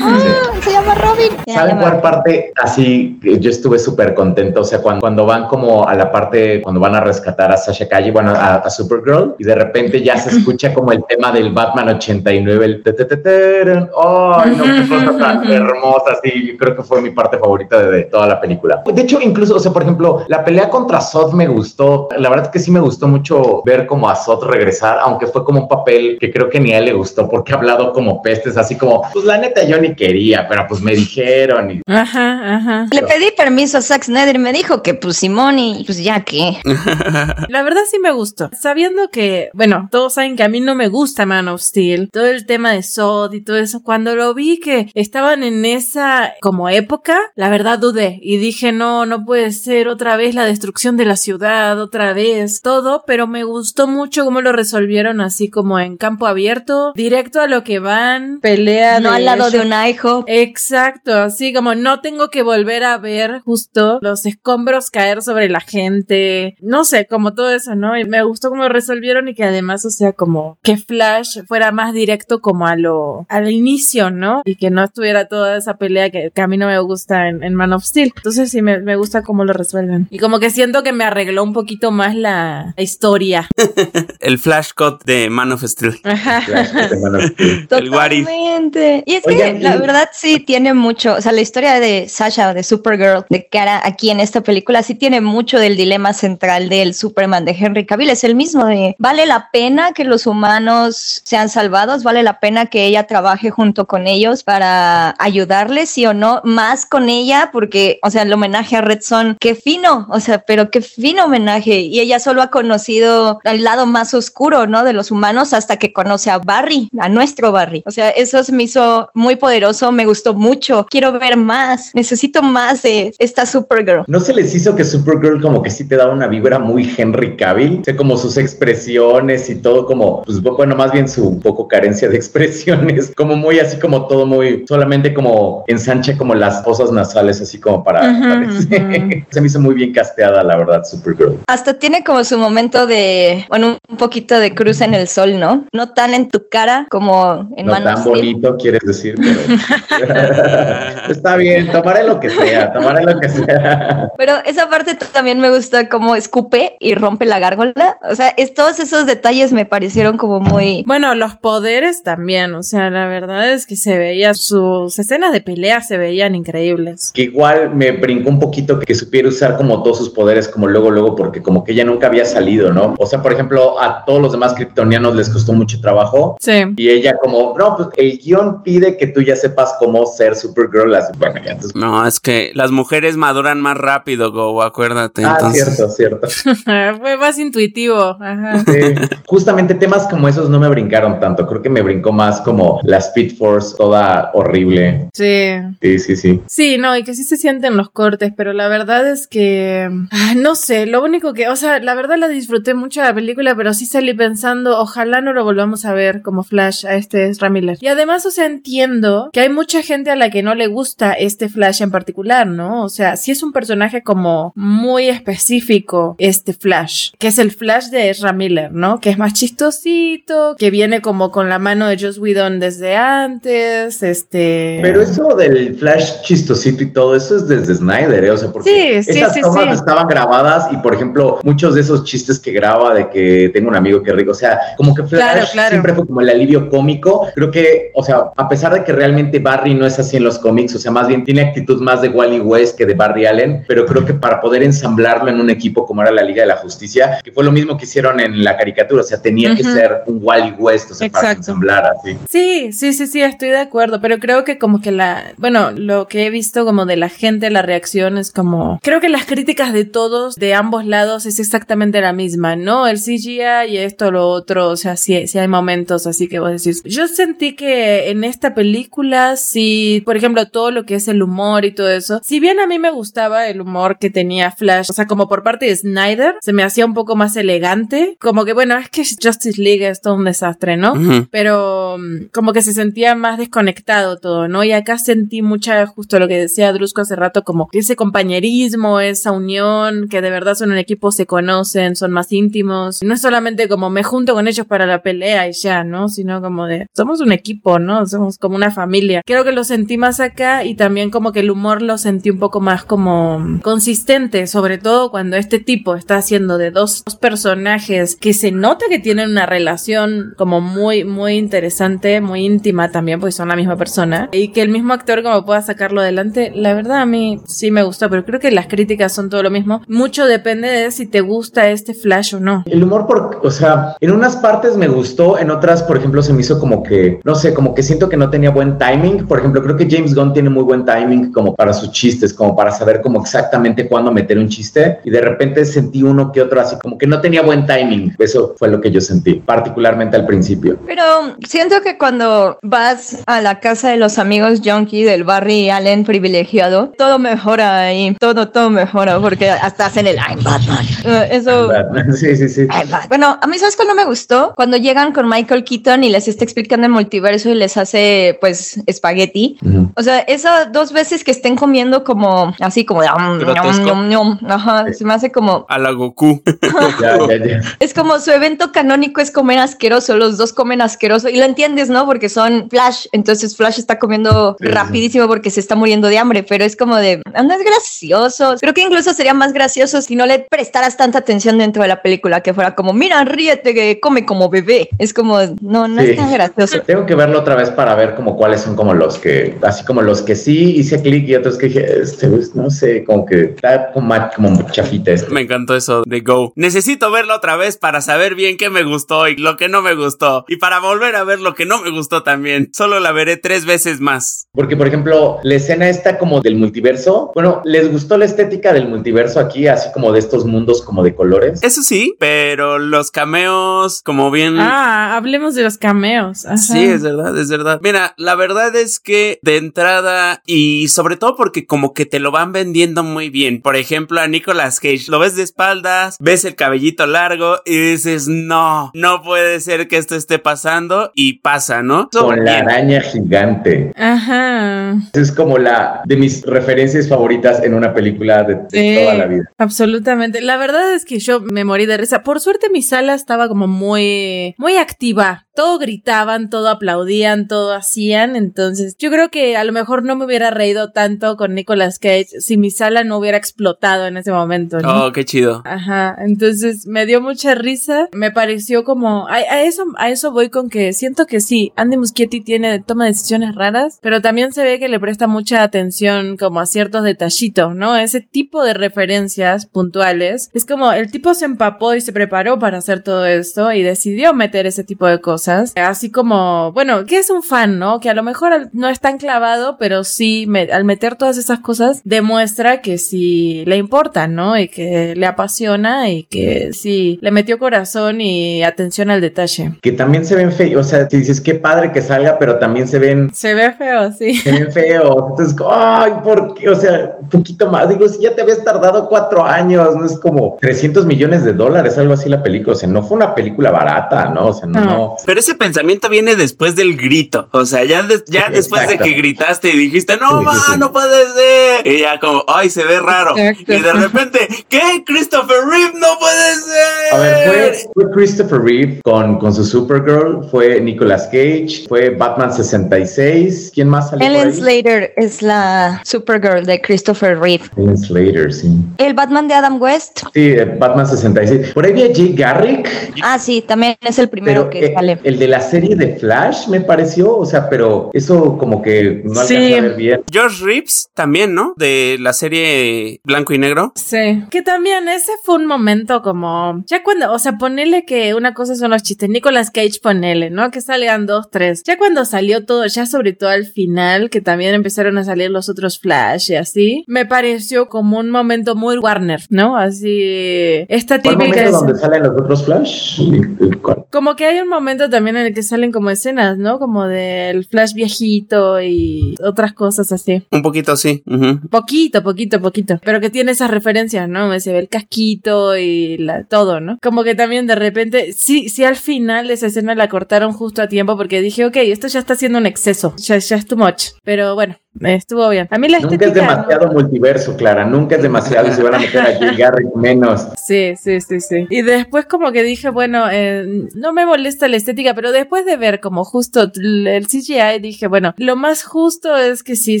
[0.02, 1.32] ¡Ah, se llama Robin!
[1.46, 3.18] ¿Saben cuál parte así?
[3.22, 4.60] Yo estuve súper contento.
[4.60, 7.88] O sea, cuando, cuando van como a la parte, cuando van a rescatar a Sasha
[7.88, 11.52] Calle, bueno, a, a Supergirl, y de repente ya se escucha como el tema del
[11.52, 13.88] Batman 89, el te, te, te, terun.
[14.02, 14.64] ¡Ay, no!
[14.64, 16.18] Qué cosa tan hermosa!
[16.22, 18.82] Sí, yo creo que fue mi parte favorita de, de toda la película.
[18.84, 22.08] De hecho, incluso, o sea, por ejemplo, la pelea contra Zod me gustó.
[22.18, 25.44] La verdad es que sí me gustó mucho ver como a Zod regresar, aunque fue
[25.44, 28.22] como un papel que creo que ni a él le gustó porque ha hablado como
[28.30, 31.70] pestes, así como, pues la neta yo ni quería, pero pues me dijeron.
[31.70, 31.82] Y...
[31.86, 32.86] Ajá, ajá.
[32.92, 36.20] Le pedí permiso a Zack Snyder y me dijo que pues Simón y pues ya
[36.20, 36.58] que.
[37.48, 38.50] La verdad sí me gustó.
[38.52, 42.26] Sabiendo que, bueno, todos saben que a mí no me gusta Man of Steel, todo
[42.26, 46.68] el tema de Sod y todo eso, cuando lo vi que estaban en esa como
[46.68, 51.04] época, la verdad dudé y dije, no, no puede ser otra vez la destrucción de
[51.04, 55.96] la ciudad, otra vez, todo, pero me gustó mucho cómo lo resolvieron así como en
[55.96, 60.24] campo abierto, directo a lo que van, pelea No de al lado de un hijo.
[60.26, 65.60] Exacto, así como no tengo que volver a ver justo los escombros caer sobre la
[65.60, 67.98] gente, no sé, como todo eso, ¿no?
[67.98, 71.72] Y me gustó cómo lo resolvieron y que además, o sea, como que Flash fuera
[71.72, 74.42] más directo como a lo, al inicio, ¿no?
[74.44, 77.42] Y que no estuviera toda esa pelea que, que a mí no me gusta en,
[77.42, 78.12] en Man of Steel.
[78.16, 80.08] Entonces sí, me, me gusta cómo lo resuelven.
[80.10, 83.48] Y como que siento que me arregló un poquito más la, la historia.
[84.20, 85.92] El flash cut de Man of Steel.
[85.92, 87.66] Flash, de Man of Steel.
[87.70, 89.02] El Totalmente.
[89.06, 92.54] Y es Oigan, que la verdad sí tiene mucho, o sea, la historia de Sasha,
[92.54, 96.94] de Supergirl, de cara aquí en esta película, sí tiene mucho del dilema central del
[96.94, 98.10] Superman de Henry Cavill.
[98.10, 102.02] Es el mismo de, ¿vale la pena que los humanos sean salvados?
[102.02, 106.40] ¿Vale la pena que ella trabaje junto con ellos para ayudarles, sí o no?
[106.44, 110.40] Más con ella, porque, o sea, el homenaje a Red Son, qué fino, o sea,
[110.40, 111.80] pero qué fino homenaje.
[111.80, 114.84] Y ella solo ha conocido el lado más oscuro, ¿no?
[114.84, 117.82] De los humanos hasta que conoce a Barry, a nuestro Barry.
[117.86, 120.86] O sea, eso se me hizo muy poderoso, me gustó mucho.
[120.90, 124.04] Quiero ver más, necesito más de esta Supergirl.
[124.06, 127.36] ¿No se les hizo que Supergirl como que sí te daba una vibra muy Henry
[127.36, 127.80] Cavill?
[127.80, 132.08] O sea, como sus expresiones y todo como, pues bueno, más bien su poco carencia
[132.08, 137.40] de expresiones, como muy así como todo muy, solamente como ensancha como las fosas nasales
[137.40, 138.00] así como para...
[139.30, 141.38] Se me hizo muy bien casteada, la verdad, Supergirl.
[141.46, 145.66] Hasta tiene como su momento de, bueno, un poquito de cruz en el sol, ¿no?
[145.72, 150.10] No tan en tu cara como en No Man tan bonito, quieres decir, pero...
[151.10, 154.10] Está bien, tomaré lo que sea, tomaré lo que sea.
[154.16, 157.98] Pero esa parte también me gusta como escupe y rompe la gárgola.
[158.08, 160.84] O sea, es, todos esos detalles me parecieron como muy...
[160.86, 165.40] Bueno, los poderes también, o sea, la verdad es que se veía, sus escenas de
[165.40, 167.10] pelea se veían increíbles.
[167.12, 170.90] Que igual me brincó un poquito que supiera usar como todos sus poderes como luego,
[170.90, 172.94] luego, porque como que ella nunca había salido, ¿no?
[172.98, 176.36] O sea, por ejemplo, a todos los demás kryptonianos les costó mucho trabajo.
[176.40, 176.62] Sí.
[176.76, 180.94] Y ella como, no, pues el guion pide que tú ya sepas cómo ser Supergirl.
[180.94, 181.74] Entonces...
[181.74, 185.24] No, es que las mujeres maduran más rápido, Go, acuérdate.
[185.24, 185.64] Ah, entonces.
[185.76, 186.28] cierto, cierto.
[187.00, 188.16] Fue más intuitivo.
[188.20, 188.64] Ajá.
[188.64, 188.94] Sí.
[189.26, 191.46] Justamente temas como esos no me brincaron tanto.
[191.46, 195.08] Creo que me brincó más como la Speed Force toda horrible.
[195.12, 195.52] Sí.
[195.80, 196.40] Sí, sí, sí.
[196.46, 200.34] Sí, no, y que sí se sienten los cortes, pero la verdad es que, ah,
[200.36, 203.74] no sé, lo único que, o sea, la verdad la disfruté mucho la película, pero
[203.74, 207.78] sí salí pensando, ojalá no lo volvamos a ver como Flash a este Ezra Miller.
[207.80, 211.12] Y además, o sea, entiendo que hay mucha gente a la que no le gusta
[211.12, 212.84] este Flash en particular, ¿no?
[212.84, 217.88] O sea, sí es un personaje como muy específico, este Flash, que es el Flash
[217.88, 219.00] de Ezra Miller, ¿no?
[219.00, 224.02] Que es más chistosito, que viene como con la mano de Joss Whedon desde antes,
[224.02, 224.80] este...
[224.82, 228.30] Pero eso del Flash chistosito y todo eso es desde Snyder, ¿eh?
[228.30, 232.04] O sea, porque Sí, sí, esas tomas estaban grabadas y, por ejemplo, muchos de esos
[232.04, 235.20] chistes que graba de que tengo un amigo que rico, o sea, como que Flash
[235.20, 235.70] Claro, claro.
[235.70, 237.28] siempre fue como el alivio cómico.
[237.34, 240.38] Creo que, o sea, a pesar de que realmente Barry no es así en los
[240.38, 243.64] cómics, o sea, más bien tiene actitud más de Wally West que de Barry Allen,
[243.66, 246.56] pero creo que para poder ensamblarlo en un equipo como era la Liga de la
[246.56, 250.02] Justicia, que fue lo mismo que hicieron en la caricatura, o sea, tenía que ser
[250.06, 252.16] un Wally West, o sea, para ensamblar así.
[252.28, 256.08] Sí, sí, sí, sí, estoy de acuerdo, pero creo que como que la, bueno, lo
[256.08, 259.72] que he visto como de la gente, la reacción es como, creo que las críticas
[259.72, 262.86] de todos, de ambos lados, es exactamente la misma, ¿no?
[262.86, 266.50] El CGI y esto, lo otro, o sea, sí, sí hay momentos así que vos
[266.50, 266.82] decís.
[266.84, 271.64] Yo sentí que en esta película, sí, por ejemplo, todo lo que es el humor
[271.64, 274.92] y todo eso, si bien a mí me gustaba el humor que tenía Flash, o
[274.92, 278.52] sea, como por parte de Snyder, se me hacía un poco más elegante, como que
[278.52, 280.92] bueno, es que Justice League es todo un desastre, ¿no?
[280.92, 281.28] Ujú.
[281.30, 284.64] pero mm, como que se sentía más desconectado todo, ¿no?
[284.64, 289.32] Y acá sentí mucha, justo lo que decía Drusco hace rato, como ese compañerismo, esa
[289.32, 293.02] unión, que de verdad son un equipo, se conocen, son más íntimos.
[293.02, 296.08] No es solamente como me junto con ellos para la pelea y ya, ¿no?
[296.08, 298.06] Sino como de, somos un equipo, ¿no?
[298.06, 299.22] Somos como una familia.
[299.24, 302.38] Creo que lo sentí más acá y también como que el humor lo sentí un
[302.38, 308.16] poco más como consistente, sobre todo cuando este tipo está haciendo de dos, dos personajes
[308.16, 313.32] que se nota que tienen una relación como muy, muy interesante, muy íntima también, porque
[313.32, 317.00] son la misma persona, y que el mismo actor como pueda sacarlo adelante, la verdad
[317.00, 319.82] a mí sí me gustó, pero creo que las críticas son todo lo mismo.
[319.88, 322.64] Mucho depende de si te gusta este Flash o no.
[322.66, 326.32] El humor, por, o sea, en unas partes me gustó, en otras, por ejemplo, se
[326.32, 329.26] me hizo como que no sé, como que siento que no tenía buen timing.
[329.26, 332.56] Por ejemplo, creo que James Gunn tiene muy buen timing como para sus chistes, como
[332.56, 334.98] para saber como exactamente cuándo meter un chiste.
[335.04, 338.14] Y de repente sentí uno que otro así como que no tenía buen timing.
[338.18, 340.78] Eso fue lo que yo sentí, particularmente al principio.
[340.86, 346.04] Pero siento que cuando vas a la casa de los amigos junkie del Barry Allen
[346.04, 350.86] privilegiado, todo mejora ahí, todo, todo mejora, porque hasta hacen el I'm Batman.
[351.04, 351.68] Uh, eso.
[351.68, 352.10] Batman.
[352.20, 352.66] Sí, sí, sí.
[353.08, 354.52] Bueno, a mí, ¿sabes cuándo me gustó?
[354.54, 358.80] Cuando llegan con Michael Keaton y les está explicando el multiverso y les hace, pues,
[358.86, 359.58] espagueti.
[359.64, 359.90] Ujú.
[359.96, 363.82] O sea, esas dos veces que estén comiendo como así como de "Am, Grotesco.
[363.84, 366.40] ñom, ñom, ñom", ajá, se me hace como A la Goku.
[367.00, 367.60] Ya, ya, ya.
[367.80, 371.88] es como su evento canónico es comer asqueroso, los dos comen asqueroso y lo entiendes,
[371.90, 372.06] ¿no?
[372.06, 374.72] Porque son Flash, entonces Flash está comiendo Sí, sí.
[374.72, 378.54] rapidísimo porque se está muriendo de hambre, pero es como de, "Ah, no es gracioso.
[378.60, 382.02] Creo que incluso sería más gracioso si no le prestaras tanta atención dentro de la
[382.02, 384.88] película, que fuera como, mira, ríete, que come como bebé.
[384.98, 386.10] Es como, no, no Sí.
[386.10, 386.82] es tan gracioso.
[387.00, 390.02] Tengo que verlo otra vez para ver como cuáles son como los que, así como
[390.02, 393.54] los que sí hice clic y otros que dije, este, pues, no sé, como que
[393.54, 395.32] está como, como chafita este.
[395.32, 396.52] Me encantó eso de Go.
[396.56, 399.94] Necesito verlo otra vez para saber bien qué me gustó y lo que no me
[399.94, 400.44] gustó.
[400.46, 402.68] Y para volver a ver lo que no me gustó también.
[402.74, 404.48] Solo la veré tres veces más.
[404.52, 408.88] Porque, por ejemplo, la escena esta como del multiverso, bueno, ¿les gustó la estética del
[408.88, 411.62] multiverso aquí, así como de estos mundos como de colores?
[411.62, 414.58] Eso sí, pero los cameos, como bien...
[414.58, 416.44] Ah, hablemos de los cameos.
[416.44, 416.58] Ajá.
[416.58, 417.80] Sí, es verdad, es verdad.
[417.82, 422.30] Mira, la verdad es que de entrada y sobre todo porque como que te lo
[422.30, 423.62] van vendiendo muy bien.
[423.62, 428.28] Por ejemplo, a Nicolas Cage, lo ves de espaldas, ves el cabellito largo y dices,
[428.28, 432.08] no, no puede ser que esto esté pasando y pasa, ¿no?
[432.10, 433.92] Con la araña gigante.
[433.96, 434.96] Ajá.
[435.12, 439.26] Es como la de mis referencias favoritas en una película de, de Sí, toda la
[439.26, 439.50] vida.
[439.58, 440.40] Absolutamente.
[440.40, 442.22] La verdad es que yo me morí de risa.
[442.22, 445.46] Por suerte mi sala estaba como muy, muy activa.
[445.54, 448.36] Todo gritaban, todo aplaudían, todo hacían.
[448.36, 452.40] Entonces yo creo que a lo mejor no me hubiera reído tanto con Nicolas Cage
[452.40, 454.80] si mi sala no hubiera explotado en ese momento.
[454.80, 455.06] ¿no?
[455.06, 455.62] Oh, qué chido.
[455.64, 460.50] Ajá, entonces me dio mucha risa, me pareció como, a, a eso, a eso voy
[460.50, 464.78] con que siento que sí, Andy Muschietti tiene, toma decisiones raras, pero también se ve
[464.78, 467.96] que le presta mucha atención como a ciertos detallitos, ¿no?
[467.96, 472.78] Ese tipo de referencias puntuales, es como el tipo se empapó y se preparó para
[472.78, 477.30] hacer todo esto y decidió meter ese tipo de cosas, así como, bueno, que es
[477.30, 478.00] un fan, ¿no?
[478.00, 481.60] Que a lo mejor no es tan clavado, pero sí, me- al meter todas esas
[481.60, 484.58] cosas, demuestra que sí le importa, ¿no?
[484.58, 489.72] Y que le apasiona y que sí le metió corazón y atención al detalle.
[489.82, 492.86] Que también se ven feos, o sea, si dices qué padre que salga, pero también
[492.88, 494.34] se ven Se ve feo, sí.
[494.36, 495.16] se ven feos.
[495.30, 496.68] Entonces, ay, ¿por qué?
[496.68, 497.88] O sea, un poquito más.
[497.88, 501.96] Digo, si ya te habías tardado cuatro años, no es como 300 millones de dólares,
[501.98, 502.72] algo así la película.
[502.74, 504.48] O sea, no fue una película barata, ¿no?
[504.48, 505.16] O sea, no, No.
[505.30, 507.48] Pero ese pensamiento viene después del grito.
[507.52, 510.72] O sea, ya, de- ya después de que gritaste y dijiste, no, Sí, ma, sí,
[510.76, 511.86] no puede ser.
[511.86, 513.38] Y ya como, ay, se ve raro.
[513.38, 513.72] Exacto.
[513.74, 515.04] Y de repente, ¿qué?
[515.06, 517.12] Christopher Reeve no puede ser.
[517.14, 522.52] A ver, fue, fue Christopher Reeve con, con su Supergirl, fue Nicolas Cage, fue Batman
[522.52, 523.70] 66.
[523.72, 524.26] ¿Quién más salió?
[524.26, 524.54] por Ellen ahí?
[524.60, 527.62] Slater es la Supergirl de Christopher Reeve.
[527.76, 528.68] Ellen Slater, sí.
[528.98, 530.22] El Batman de Adam West.
[530.34, 531.72] Sí, Batman 66.
[531.72, 532.88] Por ahí vi a Jay Garrick,
[533.22, 535.19] Ah, sí, también es el primero pero que eh, sale.
[535.24, 539.32] El de la serie de Flash me pareció, o sea, pero eso como que no
[539.40, 539.74] alcanza Sí.
[539.74, 540.22] a ver bien.
[540.30, 541.74] George Reeves también, ¿no?
[541.76, 543.92] De la serie Blanco y Negro.
[543.96, 544.44] Sí.
[544.50, 548.74] Que también ese fue un momento como, ya cuando, o sea, ponele que una cosa
[548.74, 550.70] son los chistes, Nicolas Cage ponele, ¿no?
[550.70, 551.82] Que salgan dos, tres.
[551.84, 555.68] Ya cuando salió todo, ya sobre todo al final, que también empezaron a salir los
[555.68, 559.76] otros Flash y así, me pareció como un momento muy Warner, ¿no?
[559.76, 561.48] Así, esta ¿Cuál típica...
[561.62, 563.20] momento es- donde salen los otros Flash?
[563.20, 564.04] ¿Y- y cuál?
[564.10, 566.78] Como que hay un momento también en el que salen como escenas, ¿no?
[566.78, 570.42] Como del Flash viejito y otras cosas así.
[570.50, 571.22] Un poquito así.
[571.26, 571.60] ujú.
[571.68, 573.00] Poquito, poquito, poquito.
[573.04, 574.58] Pero que tiene esas referencias, ¿no?
[574.60, 576.98] Se ve el casquito y la, todo, ¿no?
[577.02, 580.88] Como que también de repente, sí, sí al final esa escena la cortaron justo a
[580.88, 584.08] tiempo porque dije, ok, esto ya está siendo un exceso, ya, ya es too much.
[584.24, 585.68] Pero bueno, estuvo bien.
[585.70, 587.84] A mí la Nunca es demasiado multiverso, Clara.
[587.84, 588.68] Nunca es demasiado.
[588.68, 590.46] y Se van a meter a Jay Garrick menos.
[590.64, 591.66] Sí, sí, sí, sí.
[591.70, 595.76] Y después como que dije, bueno, eh, no me molesta la estética, pero después de
[595.76, 600.00] ver como justo el CGI, dije, bueno, lo más justo es que sí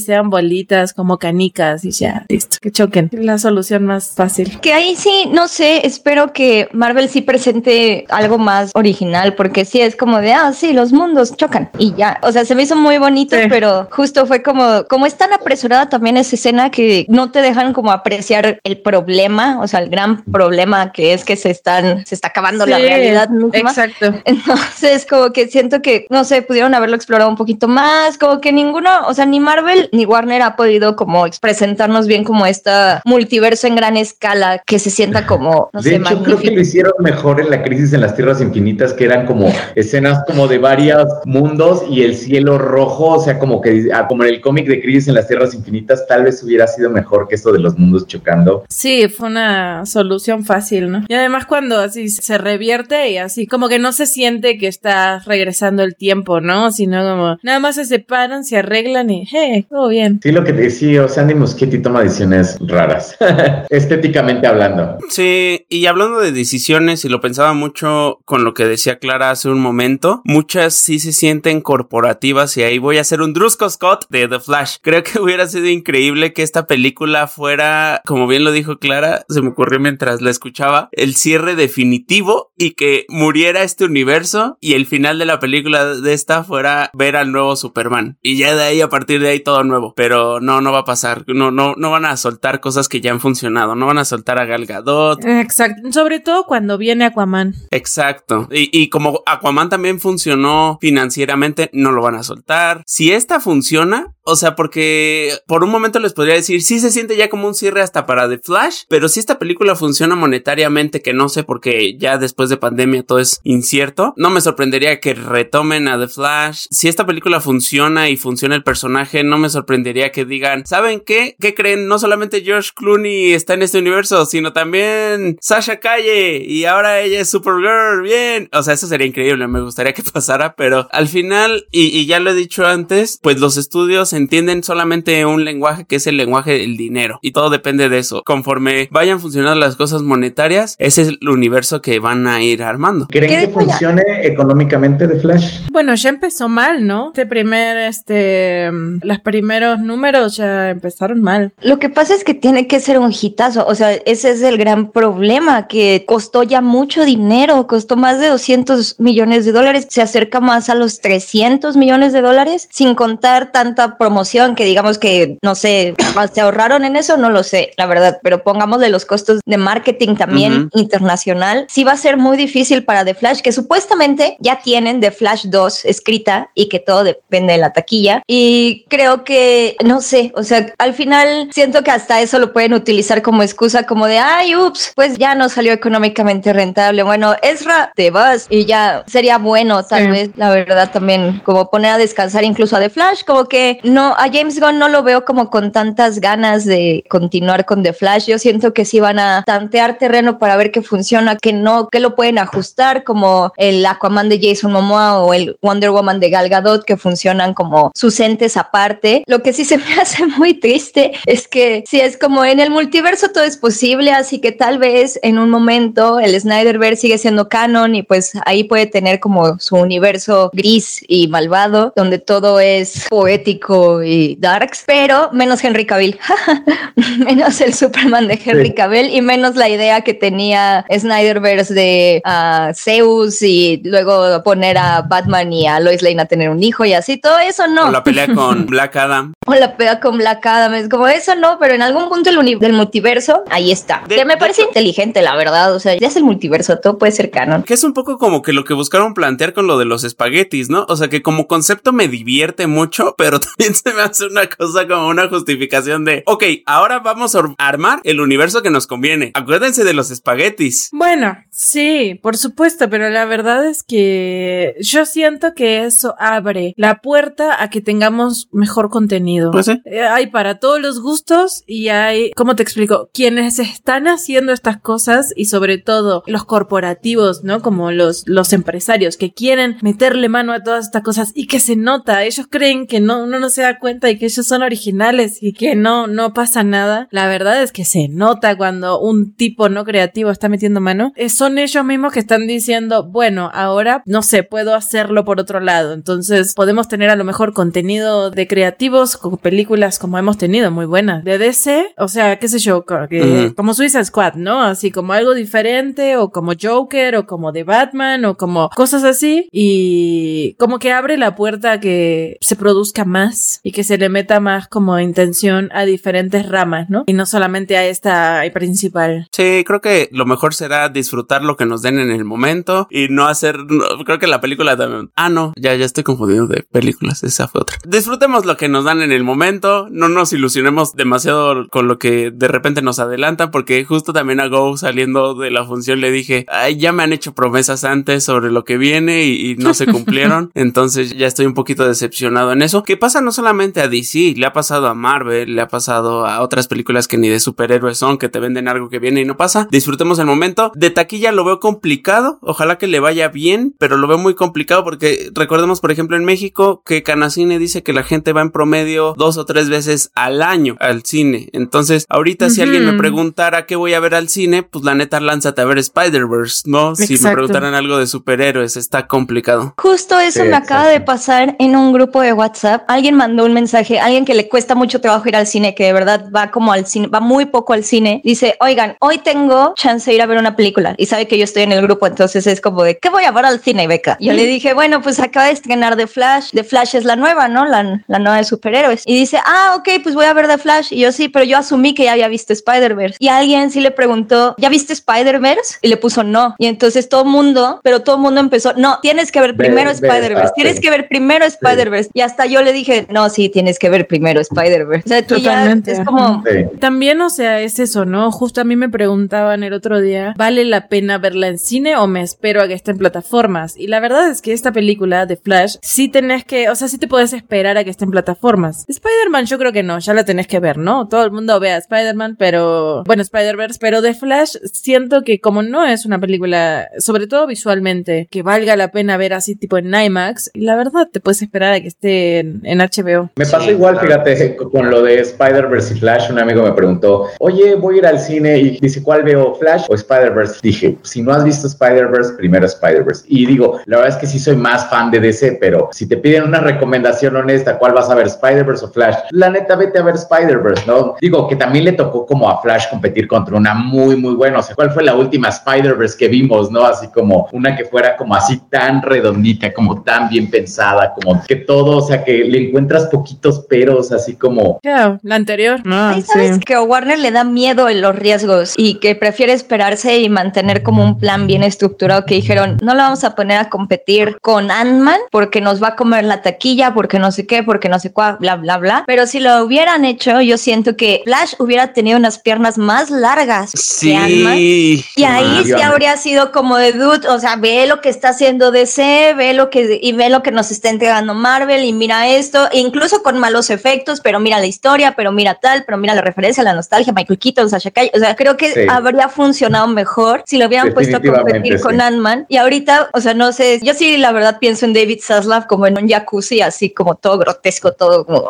[0.00, 3.08] sean bolitas como canicas y ya, listo, que choquen.
[3.12, 4.60] La solución más fácil.
[4.60, 9.80] Que ahí sí, no sé, espero que Marvel sí presente algo más original, porque sí
[9.80, 12.18] es como de, ah, sí, los mundos chocan y ya.
[12.22, 13.42] O sea, se me hizo muy bonito, Sí.
[13.48, 17.72] pero justo fue como como es tan apresurada también esa escena que no te dejan
[17.72, 22.14] como apreciar el problema, o sea, el gran problema que es que se están, se
[22.14, 23.70] está acabando la realidad misma.
[23.70, 24.14] Exacto.
[24.24, 28.52] Entonces, como que siento que, no sé, pudieron haberlo explorado un poquito más, como que
[28.52, 33.66] ninguno, o sea, ni Marvel ni Warner ha podido como presentarnos bien como esta multiverso
[33.66, 36.92] en gran escala que se sienta como, no de sé, hecho, creo que lo hicieron
[37.00, 41.06] mejor en la crisis en las tierras infinitas, que eran como escenas como de varios
[41.24, 44.80] mundos y el cielo rojo, o sea, como que ah, como en el cómic de
[44.80, 48.06] crisis en las tierras infinitas, tal vez hubiera sido mejor que esto de los mundos
[48.06, 48.64] chocando.
[48.68, 51.04] Sí, fue una solución fácil, ¿no?
[51.08, 55.20] Y además cuando así se revierte y así como que no se siente que está
[55.20, 56.70] regresando el tiempo, ¿no?
[56.70, 60.20] Sino como nada más se separan, se arreglan y, hey, todo bien.
[60.22, 63.16] Sí, lo que te decía, o sea, Andy Muschietti toma decisiones raras,
[63.70, 64.98] estéticamente hablando.
[65.08, 69.48] Sí, y hablando de decisiones, y lo pensaba mucho con lo que decía Clara hace
[69.48, 74.06] un momento, muchas sí se sienten corporativas y ahí voy a hacer un Drusco Scott
[74.10, 74.59] de The Flash.
[74.82, 79.42] Creo que hubiera sido increíble que esta película fuera, como bien lo dijo Clara, se
[79.42, 84.86] me ocurrió mientras la escuchaba, el cierre definitivo y que muriera este universo y el
[84.86, 88.18] final de la película de esta fuera ver al nuevo Superman.
[88.22, 89.94] Y ya de ahí, a partir de ahí, todo nuevo.
[89.96, 91.24] Pero no, no va a pasar.
[91.26, 93.74] No, no, no van a soltar cosas que ya han funcionado.
[93.74, 95.24] No van a soltar a Gal Gadot.
[95.24, 95.92] Exacto.
[95.92, 97.54] Sobre todo cuando viene Aquaman.
[97.70, 98.48] Exacto.
[98.50, 102.82] Y, y como Aquaman también funcionó financieramente, no lo van a soltar.
[102.86, 107.16] Si esta funciona, o sea, porque por un momento les podría decir, sí se siente
[107.16, 111.12] ya como un cierre hasta para The Flash, pero si esta película funciona monetariamente, que
[111.12, 115.88] no sé porque ya después de pandemia todo es incierto, no me sorprendería que retomen
[115.88, 116.66] a The Flash.
[116.70, 121.36] Si esta película funciona y funciona el personaje, no me sorprendería que digan, ¿saben qué?
[121.40, 121.86] ¿Qué creen?
[121.86, 127.20] No solamente George Clooney está en este universo, sino también Sasha Calle y ahora ella
[127.20, 128.48] es Supergirl, bien.
[128.52, 132.20] O sea, eso sería increíble, me gustaría que pasara, pero al final, y, y ya
[132.20, 136.52] lo he dicho antes, pues los estudios entienden solamente un lenguaje que es el lenguaje
[136.52, 138.22] del dinero y todo depende de eso.
[138.24, 143.06] Conforme vayan funcionando las cosas monetarias, ese es el universo que van a ir armando.
[143.08, 145.60] ¿Creen que funcione económicamente The Flash?
[145.70, 147.08] Bueno, ya empezó mal, ¿no?
[147.08, 148.70] Este primer, este,
[149.02, 151.52] los primeros números ya empezaron mal.
[151.62, 154.58] Lo que pasa es que tiene que ser un hitazo, o sea, ese es el
[154.58, 160.02] gran problema, que costó ya mucho dinero, costó más de 200 millones de dólares, se
[160.02, 165.38] acerca más a los 300 millones de dólares, sin contar tanta promoción que digamos que,
[165.42, 165.94] no sé,
[166.32, 169.56] se ahorraron en eso, no lo sé, la verdad, pero pongamos de los costos de
[169.56, 174.60] marketing también internacional, sí va a ser muy difícil para The Flash, que supuestamente ya
[174.60, 178.22] tienen The Flash 2 escrita y que todo depende de la taquilla.
[178.26, 182.72] Y creo que, no sé, o sea, al final siento que hasta eso lo pueden
[182.74, 187.02] utilizar como excusa, como de, ay, ups, pues ya no salió económicamente rentable.
[187.02, 190.10] Bueno, Ezra, te vas y ya sería bueno, tal Sí.
[190.10, 194.14] vez, la verdad, también como poner a descansar incluso a The Flash, como que no,
[194.20, 198.26] a James Gunn no lo veo como con tantas ganas de continuar con The Flash.
[198.26, 202.00] Yo siento que sí van a tantear terreno para ver qué funciona, que no, que
[202.00, 206.50] lo pueden ajustar, como el Aquaman de Jason Momoa o el Wonder Woman de Gal
[206.50, 209.24] Gadot, que funcionan como sus entes aparte.
[209.26, 212.68] Lo que sí se me hace muy triste es que si es como en el
[212.68, 217.48] multiverso todo es posible, así que tal vez en un momento el Snyderverse sigue siendo
[217.48, 223.06] canon y pues ahí puede tener como su universo gris y malvado, donde todo es
[223.08, 226.18] poético y darks, pero menos Henry Cavill,
[227.18, 228.74] menos el Superman de Henry Sí.
[228.74, 235.02] Cavill y menos la idea que tenía Snyderverse de ah, Zeus y luego poner a
[235.02, 237.88] Batman y a Lois Lane a tener un hijo y así, todo eso no.
[237.88, 239.32] O la pelea con Black Adam.
[239.46, 242.72] O la pega con Black Adam, es como eso no, pero en algún punto del,
[242.72, 244.02] multiverso, ahí está.
[244.08, 246.98] De- que me parece hecho- inteligente, la verdad, o sea, ya es el multiverso, todo
[246.98, 247.62] puede ser canon.
[247.62, 250.68] Que es un poco como que lo que buscaron plantear con lo de los espaguetis,
[250.70, 250.84] ¿no?
[250.88, 254.86] O sea que como concepto me divierte mucho, pero también se me hace una cosa
[254.86, 259.32] como una justificación de, ok, ahora vamos a armar el universo que nos conviene.
[259.34, 260.88] Acuérdense de los espaguetis.
[260.92, 267.00] Bueno, sí, por supuesto, pero la verdad es que yo siento que eso abre la
[267.00, 269.50] puerta a que tengamos mejor contenido.
[269.50, 269.80] Pues sí.
[269.84, 273.10] Eh, Hay para todos los gustos y hay, ¿cómo te explico?
[273.12, 277.62] Quienes están haciendo estas cosas y sobre todo los corporativos, ¿no?
[277.62, 281.76] Como los, los empresarios que quieren meterle mano a todas estas cosas y que se
[281.76, 285.42] nota, ellos creen que no, uno no se da cuenta y que ellos son originales
[285.42, 287.08] y que no, no pasa nada.
[287.10, 291.12] La verdad es que se nota cuando un tipo no creativo está metiendo mano.
[291.16, 295.60] Eh, son ellos mismos que están diciendo, bueno, ahora no sé, puedo hacerlo por otro
[295.60, 295.92] lado.
[295.92, 300.86] Entonces podemos tener a lo mejor contenido de creativos con películas como hemos tenido, muy
[300.86, 301.24] buenas.
[301.24, 304.62] De DC, o sea, qué sé yo, que- como Suicide Squad, ¿no?
[304.62, 309.48] Así como algo diferente o como Joker o como de Batman o como cosas así
[309.52, 314.08] y como que abre la puerta a que se produzca más y que se le
[314.08, 317.04] meta más como intención a diferentes ramas, ¿no?
[317.06, 319.28] Y no solamente a esta principal.
[319.30, 323.06] Sí, creo que lo mejor será disfrutar lo que nos den en el momento y
[323.10, 323.58] no hacer,
[324.04, 327.60] creo que la película también, ah, no, ya, ya estoy confundido de películas, esa fue
[327.60, 327.76] otra.
[327.86, 332.32] Disfrutemos lo que nos dan en el momento, no nos ilusionemos demasiado con lo que
[332.32, 336.44] de repente nos adelantan, porque justo también a Go saliendo de la función le dije,
[336.48, 339.86] ay, ya me han hecho promesas antes sobre lo que viene y, y no se
[339.92, 344.34] cumplieron, entonces ya estoy un poquito decepcionado en eso, que pasa no solamente a DC,
[344.36, 347.98] le ha pasado a Marvel, le ha pasado a otras películas que ni de superhéroes
[347.98, 351.30] son, que te venden algo que viene y no pasa, disfrutemos el momento, de taquilla
[351.30, 355.80] lo veo complicado, ojalá que le vaya bien, pero lo veo muy complicado porque recordemos
[355.80, 359.44] por ejemplo en México que Canacine dice que la gente va en promedio dos o
[359.44, 364.00] tres veces al año al cine, entonces ahorita si alguien me preguntara qué voy a
[364.00, 366.94] ver al cine, pues la neta lánzate a ver Spider-Verse, ¿no?
[366.96, 369.74] Si me preguntaran algo de superhéroes, está complicado.
[369.76, 372.84] Justo eso me acaba de pasar en un grupo de WhatsApp.
[372.88, 375.92] Alguien mandó un mensaje, alguien que le cuesta mucho trabajo ir al cine, que de
[375.92, 378.20] verdad va como al cine, va muy poco al cine.
[378.24, 381.44] Dice, oigan, hoy tengo chance de ir a ver una película y sabe que yo
[381.44, 384.16] estoy en el grupo, entonces es como de, ¿qué voy a ver al cine, Beca?
[384.20, 386.50] Yo le dije, bueno, pues acaba de estrenar The Flash.
[386.52, 387.64] The Flash es la nueva, ¿no?
[387.64, 389.02] La, la nueva de superhéroes.
[389.06, 390.92] Y dice, ah, ok, pues voy a ver The Flash.
[390.92, 393.16] Y yo sí, pero yo asumí que ya había visto Spider-Verse.
[393.18, 395.78] Y alguien sí le preguntó, ¿ya viste Spider-Verse?
[395.82, 396.54] Y le puso no.
[396.58, 400.80] Y entonces todo mundo, pero todo mundo empezó, no, tienes que ver primero Spider-Verse, tienes
[400.80, 402.10] que ver primero Spider-Verse.
[402.14, 405.04] Y hasta yo le dije, no, sí, tienes que ver primero Spider-Verse.
[405.06, 405.92] O sea, Totalmente.
[405.92, 406.42] es como...
[406.78, 408.30] También, o sea, es eso, ¿no?
[408.30, 412.06] Justo a mí me preguntaban el otro día, ¿vale la pena verla en cine o
[412.06, 413.76] me espero a que esté en plataformas?
[413.76, 416.98] Y la verdad es que esta película de Flash, sí tenés que, o sea, sí
[416.98, 418.84] te puedes esperar a que esté en plataformas.
[418.88, 421.08] Spider-Man yo creo que no, ya la tenés que ver, ¿no?
[421.08, 425.62] Todo el mundo ve a Spider-Man, pero, bueno, Spider-Verse, pero de Flash siento que como
[425.62, 429.94] no es una película, sobre todo visualmente, que valga la pena ver así tipo en
[429.94, 433.29] IMAX, la verdad te puedes esperar a que esté en, HBO.
[433.36, 437.74] Me pasa igual, fíjate, con lo de Spider-Verse y Flash, un amigo me preguntó, oye,
[437.74, 440.60] voy a ir al cine y dice, ¿cuál veo, Flash o Spider-Verse?
[440.62, 443.24] Dije, si no has visto Spider-Verse, primero Spider-Verse.
[443.28, 446.16] Y digo, la verdad es que sí soy más fan de DC, pero si te
[446.16, 449.16] piden una recomendación honesta, ¿cuál vas a ver, Spider-Verse o Flash?
[449.30, 451.14] La neta, vete a ver Spider-Verse, ¿no?
[451.20, 454.58] Digo, que también le tocó como a Flash competir contra una muy, muy buena.
[454.58, 456.84] O sea, ¿cuál fue la última Spider-Verse que vimos, no?
[456.84, 461.56] Así como una que fuera como así tan redondita, como tan bien pensada, como que
[461.56, 464.80] todo, o sea, que le encuentras poquitos peros, así como...
[464.82, 465.80] Yeah, la anterior.
[465.84, 470.18] No, sabes que a Warner le da miedo en los riesgos y que prefiere esperarse
[470.18, 473.68] y mantener como un plan bien estructurado que dijeron, no lo vamos a poner a
[473.68, 477.88] competir con Ant-Man porque nos va a comer la taquilla, porque no sé qué, porque
[477.90, 479.04] no sé cuál, bla, bla, bla.
[479.06, 483.72] Pero si lo hubieran hecho, yo siento que Flash hubiera tenido unas piernas más largas
[483.74, 484.10] sí.
[484.10, 484.56] que Ant-Man.
[484.58, 488.70] Y ahí sí habría sido como de dude, o sea, ve lo que está haciendo
[488.70, 492.68] DC, ve lo que, y ve lo que nos está entregando Marvel y mira esto,
[492.72, 496.22] e incluso con malos efectos, pero mira la historia, pero mira tal, pero mira la
[496.22, 498.80] referencia, la nostalgia, Michael Keaton, Sasha Calle, o sea, creo que sí.
[498.88, 501.82] habría funcionado mejor si lo hubieran puesto a competir sí.
[501.82, 502.46] con Ant-Man.
[502.48, 505.86] Y ahorita, o sea, no sé, yo sí la verdad pienso en David Zaslav como
[505.86, 508.48] en un jacuzzi, así como todo grotesco, todo como,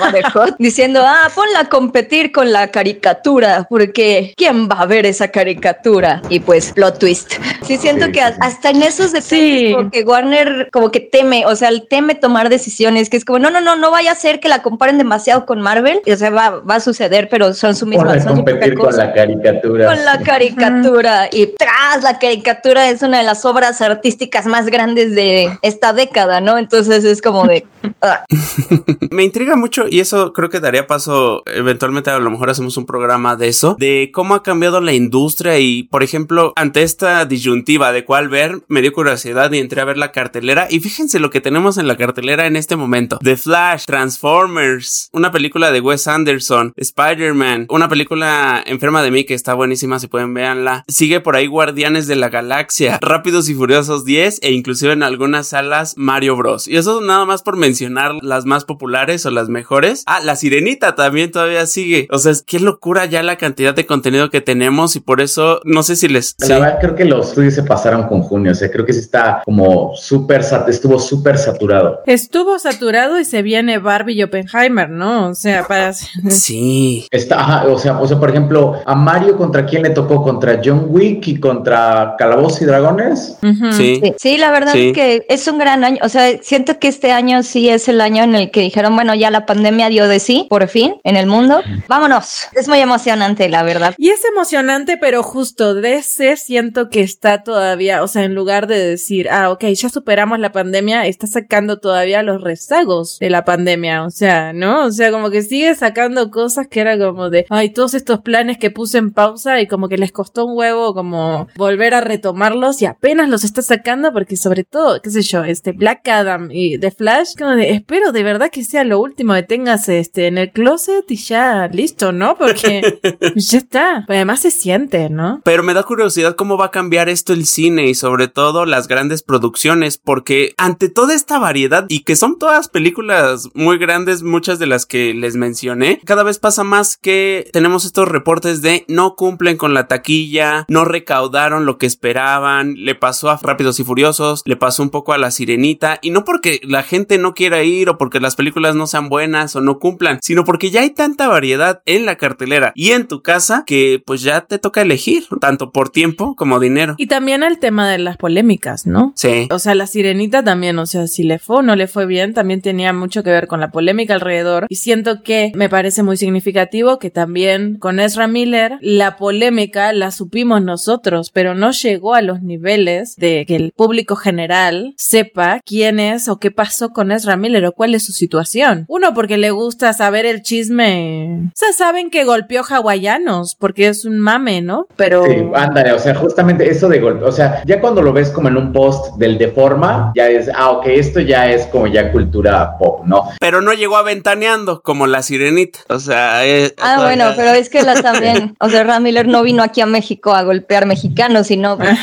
[0.58, 6.22] diciendo, ah, ponla a competir con la caricatura, porque ¿quién va a ver esa caricatura?
[6.28, 7.32] Y pues, plot twist.
[7.66, 8.12] Sí, siento sí.
[8.12, 9.72] que hasta en esos detalles, sí.
[9.74, 13.38] como que Warner como que teme, o sea, el teme tomar decisiones, que es como,
[13.38, 16.30] no, no, no, no vaya a ser que la comparen demasiado con Marvel, o sea,
[16.30, 18.20] va, va a suceder, pero son su misma.
[18.20, 19.86] Son competir con la caricatura.
[19.86, 25.14] Con la caricatura, y tras la caricatura es una de las obras artísticas más grandes
[25.14, 26.58] de esta década, ¿no?
[26.58, 27.66] Entonces es como de...
[29.10, 32.86] Me intriga mucho y eso creo que daría paso, eventualmente a lo mejor hacemos un
[32.86, 37.92] programa de eso, de cómo ha cambiado la industria y, por ejemplo, ante esta disyuntiva
[37.92, 41.30] de cuál ver, me dio curiosidad y entré a ver la cartelera y fíjense lo
[41.30, 43.18] que tenemos en la cartelera en este momento.
[43.22, 49.34] The Flash, Transformers, una película de Wes Anderson, Spider-Man, una película enferma de mí que
[49.34, 50.84] está buenísima, si pueden véanla.
[50.88, 55.48] Sigue por ahí Guardianes de la Galaxia, Rápidos y Furiosos 10 e inclusive en algunas
[55.48, 56.68] salas Mario Bros.
[56.68, 60.02] Y eso nada más por mencionar las más populares o las mejores.
[60.06, 62.06] Ah, La Sirenita también todavía sigue.
[62.10, 65.60] O sea, es qué locura ya la cantidad de contenido que tenemos y por eso
[65.64, 66.34] no sé si les...
[66.38, 66.52] La sí.
[66.52, 69.42] verdad creo que los estudios se pasaron con junio, o sea, creo que sí está
[69.44, 72.00] como súper, estuvo súper saturado.
[72.06, 75.28] Estuvo saturado y se viene Barbie y Oppenheimer, ¿no?
[75.28, 75.92] O sea, para...
[75.92, 77.06] Sí.
[77.10, 80.60] Está, ajá, o sea, o sea, por ejemplo, a Mario contra quién le tocó, contra
[80.64, 83.38] John Wick y contra Calabozos y Dragones.
[83.42, 83.72] Uh -huh.
[83.72, 84.00] sí.
[84.02, 84.14] sí.
[84.18, 84.36] sí.
[84.38, 84.88] la verdad sí.
[84.88, 88.00] es que es un gran año, o sea, siento que este año sí es el
[88.00, 91.16] año en el que dijeron, bueno, ya la pandemia dio de sí, por fin, en
[91.16, 91.62] el mundo.
[91.88, 92.48] Vámonos.
[92.54, 93.94] Es muy emocionante, la verdad.
[93.96, 98.66] Y es emocionante, pero justo DC siento que está está todavía, o sea, en lugar
[98.66, 103.44] de decir, ah, ok, ya superamos la pandemia, está sacando todavía los rezagos de la
[103.44, 104.86] pandemia, o sea, ¿no?
[104.86, 108.56] O sea, como que sigue sacando cosas que era como de, ay, todos estos planes
[108.56, 112.80] que puse en pausa y como que les costó un huevo como volver a retomarlos
[112.80, 116.78] y apenas los está sacando porque sobre todo, qué sé yo, este Black Adam y
[116.78, 120.38] The Flash, como de, espero de verdad que sea lo último que tengas este en
[120.38, 122.38] el closet y ya listo, ¿no?
[122.38, 122.80] Porque
[123.36, 124.04] ya está.
[124.06, 125.42] Pero además se siente, ¿no?
[125.44, 128.88] Pero me da curiosidad cómo va a cambiar esto el cine y sobre todo las
[128.88, 133.09] grandes producciones, porque ante toda esta variedad y que son todas películas
[133.54, 138.08] muy grandes, muchas de las que les mencioné, cada vez pasa más que tenemos estos
[138.08, 143.38] reportes de no cumplen con la taquilla, no recaudaron lo que esperaban, le pasó a
[143.42, 147.18] Rápidos y Furiosos, le pasó un poco a La Sirenita, y no porque la gente
[147.18, 150.70] no quiera ir o porque las películas no sean buenas o no cumplan, sino porque
[150.70, 154.58] ya hay tanta variedad en la cartelera y en tu casa que pues ya te
[154.58, 156.94] toca elegir, tanto por tiempo como dinero.
[156.98, 159.12] Y también el tema de las polémicas, ¿no?
[159.16, 159.48] Sí.
[159.50, 162.34] O sea, la sirenita también, o sea, si le fue o no le fue bien,
[162.34, 164.66] también tenía mucho que ver con la polémica alrededor.
[164.68, 170.10] Y siento que me parece muy significativo que también con Ezra Miller la polémica la
[170.12, 175.98] supimos nosotros, pero no llegó a los niveles de que el público general sepa quién
[175.98, 178.84] es o qué pasó con Ezra Miller o cuál es su situación.
[178.88, 181.48] Uno, porque le gusta saber el chisme.
[181.48, 184.86] O sea, saben que golpeó hawaianos porque es un mame, ¿no?
[184.96, 185.24] Pero.
[185.24, 188.48] Sí, ándale, o sea, justamente eso de golpe, o sea, ya cuando lo ves como
[188.48, 192.12] en un post del de forma, ya es, ah, ok, esto ya es como ya
[192.12, 193.28] cultura pop, ¿no?
[193.40, 195.80] Pero no llegó aventaneando como la sirenita.
[195.88, 199.42] O sea, eh, Ah, bueno, pero es que la también, o sea, Ram Miller no
[199.42, 201.76] vino aquí a México a golpear mexicanos, sino...
[201.78, 201.98] pues,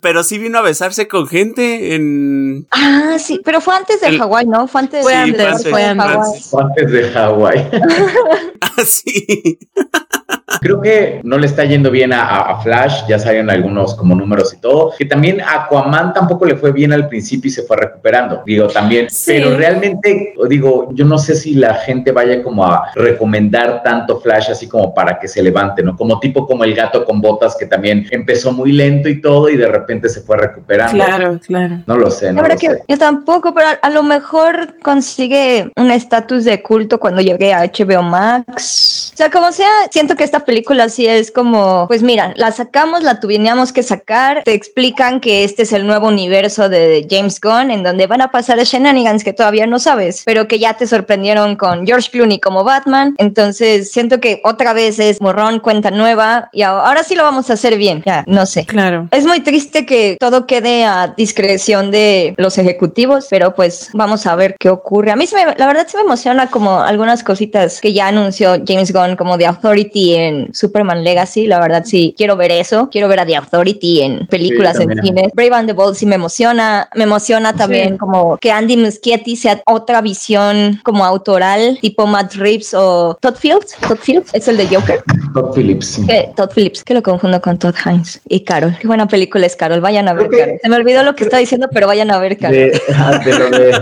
[0.00, 2.66] pero sí vino a besarse con gente en.
[2.70, 4.66] Ah, sí, pero fue antes de El- Hawái, ¿no?
[4.66, 5.94] Fue antes, de- antes, fue de.
[5.94, 6.40] Hawái.
[6.60, 7.70] Antes de Hawái.
[8.64, 9.58] Ah, sí.
[10.62, 14.14] Creo que no le está yendo bien a, a- a Flash, ya salieron algunos como
[14.14, 17.62] números y todo, que también a Aquaman tampoco le fue bien al principio y se
[17.64, 19.32] fue recuperando, digo también, Sí.
[19.34, 24.50] pero realmente, digo, yo no sé si la gente vaya como a recomendar tanto Flash
[24.50, 25.96] así como para que se levante, ¿no?
[25.96, 29.56] Como tipo como el gato con botas que también empezó muy lento y todo y
[29.56, 30.94] de repente se fue recuperando.
[31.04, 31.78] Claro, claro.
[31.86, 32.84] No lo sé, La no verdad lo que sé.
[32.88, 37.64] yo tampoco, pero a, a lo mejor consigue un estatus de culto cuando llegue a
[37.64, 38.91] HBO Max.
[39.12, 43.02] O sea, como sea, siento que esta película sí es como, pues mira, la sacamos,
[43.02, 47.70] la tuvimos que sacar, te explican que este es el nuevo universo de James Gunn,
[47.70, 51.56] en donde van a pasar shenanigans que todavía no sabes, pero que ya te sorprendieron
[51.56, 53.14] con George Clooney como Batman.
[53.18, 57.54] Entonces, siento que otra vez es morrón, cuenta nueva, y ahora sí lo vamos a
[57.54, 58.02] hacer bien.
[58.06, 58.64] Ya, no sé.
[58.64, 59.08] Claro.
[59.10, 64.36] Es muy triste que todo quede a discreción de los ejecutivos, pero pues vamos a
[64.36, 65.10] ver qué ocurre.
[65.10, 68.56] A mí se me- la verdad se me emociona como algunas cositas que ya anunció
[68.66, 71.46] James Gunn como The Authority en Superman Legacy.
[71.46, 72.88] La verdad sí quiero ver eso.
[72.90, 75.30] Quiero ver a The Authority en películas Sí, en cine.
[75.34, 76.88] Brave and the Bold sí me emociona.
[76.94, 77.98] Me emociona también Sí.
[77.98, 83.76] como que Andy Muschietti sea otra visión como autoral, tipo Matt Reeves o Todd Fields.
[83.86, 85.02] Todd Fields es el de Joker.
[85.34, 85.86] Todd Phillips.
[85.86, 86.06] sí.
[86.06, 88.76] Que Todd Phillips, que lo confundo con Todd Hines y Carol.
[88.80, 90.58] Qué buena película es Carol, vayan a ver que- Carol.
[90.62, 92.56] Se me olvidó lo que estaba diciendo, pero vayan a ver Carol.
[92.56, 92.70] de,
[93.24, 93.80] de lo de,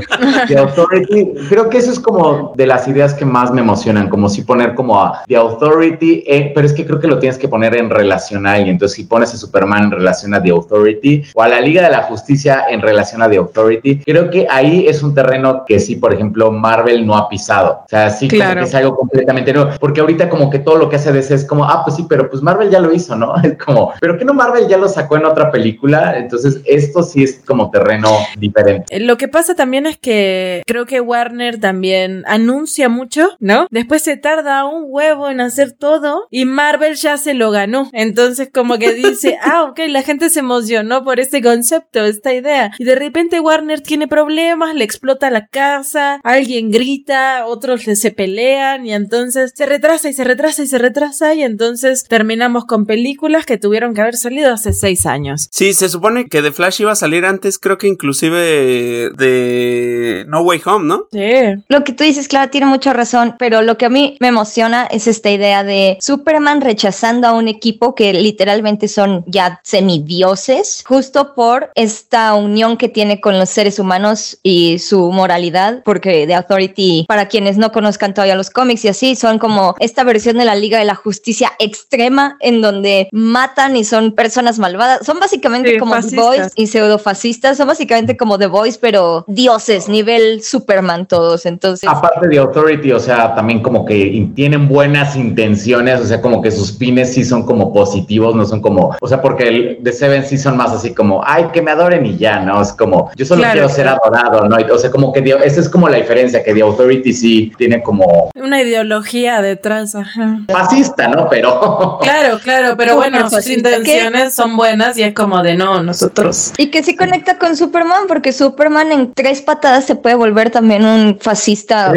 [0.49, 1.33] de Authority.
[1.49, 4.75] Creo que eso es como de las ideas que más me emocionan, como si poner
[4.75, 7.91] como a The Authority, eh, pero es que creo que lo tienes que poner en
[7.91, 8.71] relación a alguien.
[8.75, 11.91] Entonces, si pones a Superman en relación a The Authority o a la Liga de
[11.91, 15.97] la Justicia en relación a The Authority, creo que ahí es un terreno que sí,
[15.97, 17.81] por ejemplo, Marvel no ha pisado.
[17.85, 18.61] O sea, sí, como Claro.
[18.63, 19.71] que es algo completamente nuevo.
[19.81, 22.29] Porque ahorita como que todo lo que hace DC es como, ah, pues sí, pero
[22.31, 23.35] pues Marvel ya lo hizo, ¿no?
[23.45, 26.17] Es como, pero que no Marvel ya lo sacó en otra película.
[26.17, 28.85] Entonces, esto sí es como terreno diferente.
[28.95, 33.67] Eh, Lo que pasa también es que creo que Warner también anuncia mucho, ¿no?
[33.71, 37.89] Después se tarda un huevo en hacer todo y Marvel ya se lo ganó.
[37.93, 42.73] Entonces como que dice, ah, ok, la gente se emocionó por este concepto, esta idea.
[42.79, 48.11] Y de repente Warner tiene problemas, le explota la casa, alguien grita, otros le- se
[48.11, 52.87] pelean y entonces se retrasa y se retrasa y se retrasa y entonces terminamos con
[52.87, 55.49] películas que tuvieron que haber salido hace seis años.
[55.51, 60.43] Sí, se supone que The Flash iba a salir antes, creo que inclusive de No
[60.43, 61.05] Way Home, ¿no?
[61.13, 61.63] Sí.
[61.69, 64.87] Lo que tú dices, Clara, tiene mucha razón, pero lo que a mí me emociona
[64.93, 71.35] es esta idea de Superman rechazando a un equipo que literalmente son ya semidioses, justo
[71.35, 77.05] por esta unión que tiene con los seres humanos y su moralidad, porque The Authority,
[77.09, 80.55] para quienes no conozcan todavía los cómics y así, son como esta versión de la
[80.55, 85.05] Liga de la Justicia extrema en donde matan y son personas malvadas.
[85.07, 86.27] Son básicamente Sí, como The fascistas.
[86.27, 91.47] Boys y pseudofascistas, son básicamente como The Boys, pero dioses, nivel Superman todos.
[91.47, 96.41] Entonces, Aparte de Authority, o sea, también como que tienen buenas intenciones, o sea, como
[96.41, 99.93] que sus fines sí son como positivos, no son como, o sea, porque el de
[99.93, 102.63] Seven sí son más así como, ay, que me adoren y ya, ¿no?
[102.63, 104.57] Es como, yo solo quiero ser adorado, ¿no?
[104.73, 108.31] O sea, como que esa es como la diferencia, que The Authority sí tiene como...
[108.35, 110.39] Una ideología detrás, ajá.
[110.49, 111.29] Fascista, ¿no?
[111.29, 111.99] Pero...
[112.11, 116.53] Claro, claro, pero bueno, sus intenciones son buenas y es como de no, nosotros.
[116.57, 120.85] Y que sí conecta con Superman, porque Superman en tres patadas se puede volver también
[120.85, 121.93] un fascista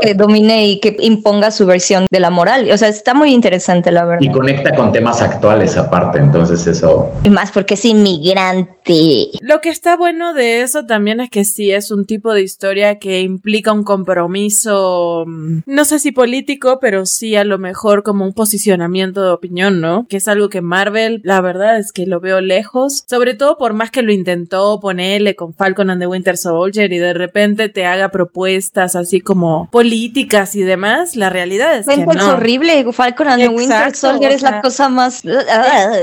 [0.00, 2.70] que domine y que imponga su versión de la moral.
[2.70, 4.22] O sea, está muy interesante, la verdad.
[4.22, 7.10] Y conecta con temas actuales aparte, entonces eso.
[7.24, 9.28] Y más porque es inmigrante.
[9.40, 12.98] Lo que está bueno de eso también es que sí es un tipo de historia
[12.98, 18.24] que implica un compromiso, mm, no sé si político, pero sí a lo mejor como
[18.24, 20.06] un posicionamiento de opinión, ¿no?
[20.08, 23.74] Que es algo que Marvel, la verdad es que lo veo lejos, sobre todo por
[23.74, 27.86] más que lo intentó ponerle con Falcon and the Winter Soldier y de repente te
[27.86, 32.28] haga propuestas así como políticas y demás, la realidad es que no.
[32.28, 35.22] Es horrible, Falcon and the Winter Soldier es la cosa más...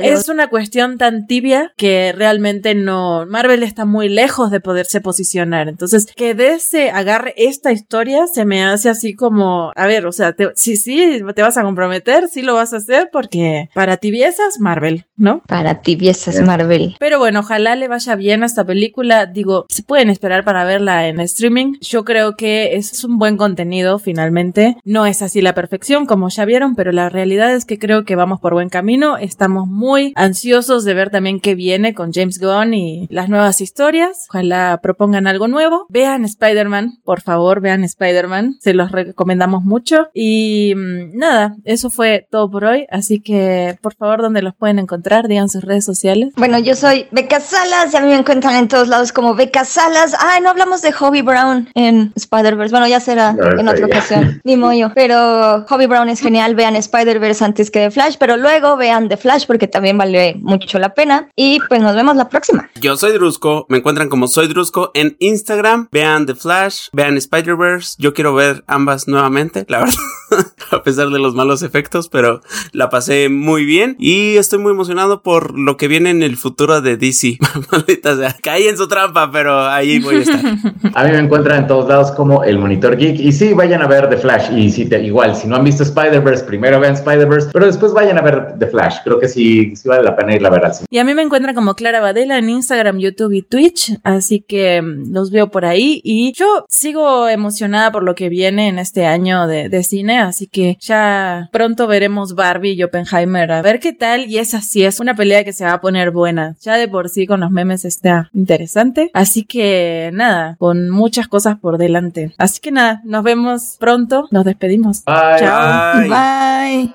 [0.02, 3.26] Es una cuestión tan tibia que realmente no...
[3.28, 8.46] Marvel está muy lejos de poderse posicionar, entonces que de ese agarre esta historia se
[8.46, 12.42] me hace así como, a ver, o sea, si sí, te vas a comprometer, sí
[12.42, 15.42] lo vas a hacer porque para tibiezas, Marvel, ¿no?
[15.48, 16.96] Para tibiezas, Marvel.
[17.00, 19.26] Pero bueno, ojalá le vaya bien a esta película.
[19.26, 21.74] Digo, se pueden esperar para verla en streaming.
[21.82, 24.78] Yo creo que es un buen contenido finalmente.
[24.84, 28.18] No es así la perfección, como ya vieron, pero la realidad es que creo que
[28.18, 29.18] vamos por buen camino.
[29.18, 34.28] Estamos muy ansiosos de ver también qué viene con James Gunn y las nuevas historias.
[34.30, 35.86] Ojalá propongan algo nuevo.
[35.88, 38.58] Vean Spider-Man, por favor, vean Spider-Man.
[38.60, 40.10] Se los recomendamos mucho.
[40.14, 42.86] Y mm, nada, eso fue todo por hoy.
[42.92, 46.34] Así que, por favor, donde los pueden encontrar, digan sus redes sociales.
[46.36, 49.64] Bueno, yo soy Beca Salas y a mí me encuentran en todos lados como Beca
[49.64, 50.16] Salas.
[50.20, 52.72] Ay, no hablamos de Hobby Brown en Spider-Verse.
[52.72, 54.42] Bueno, ya será en otra ocasión.
[54.44, 54.92] Ni moyo.
[54.96, 56.56] Pero Hobby Brown es genial.
[56.56, 60.80] Vean Spider-Verse antes que The Flash, pero luego vean The Flash porque también vale mucho
[60.80, 61.30] la pena.
[61.36, 62.70] Y pues nos vemos la próxima.
[62.80, 63.66] Yo soy Drusco.
[63.70, 65.88] Me encuentran como soy Drusco en Instagram.
[65.92, 67.96] Vean The Flash, vean Spider-Verse.
[68.00, 69.94] Yo quiero ver ambas nuevamente, la verdad.
[70.72, 75.22] a pesar de los malos efectos, pero la pasé muy bien y estoy muy emocionado
[75.22, 77.38] por lo que viene en el futuro de DC.
[77.72, 80.40] Maldita sea, caí en su trampa, pero ahí voy a estar.
[80.94, 83.88] A mí me encuentran en todos lados como el Monitor Geek y sí, vayan a
[83.88, 87.50] ver The Flash y si te, igual, si no han visto Spider-Verse, primero vean Spider-Verse,
[87.52, 88.98] pero después vayan a ver The Flash.
[89.04, 91.22] Creo que sí, sí vale la pena ir a ver al Y a mí me
[91.22, 95.66] encuentran como Clara Badela en Instagram, YouTube y Twitch, así que mm, los veo por
[95.66, 100.20] ahí y yo sigo emocionada por lo que viene en este año de, de cine,
[100.28, 104.84] así que ya pronto veremos Barbie y Oppenheimer a ver qué tal y esa sí
[104.84, 106.56] es una pelea que se va a poner buena.
[106.62, 111.58] Ya de por sí con los memes está interesante, así que nada, con muchas cosas
[111.58, 112.34] por delante.
[112.38, 115.04] Así que nada, nos vemos pronto, nos despedimos.
[115.06, 115.40] Bye.
[115.40, 116.02] Chao.
[116.02, 116.94] Bye.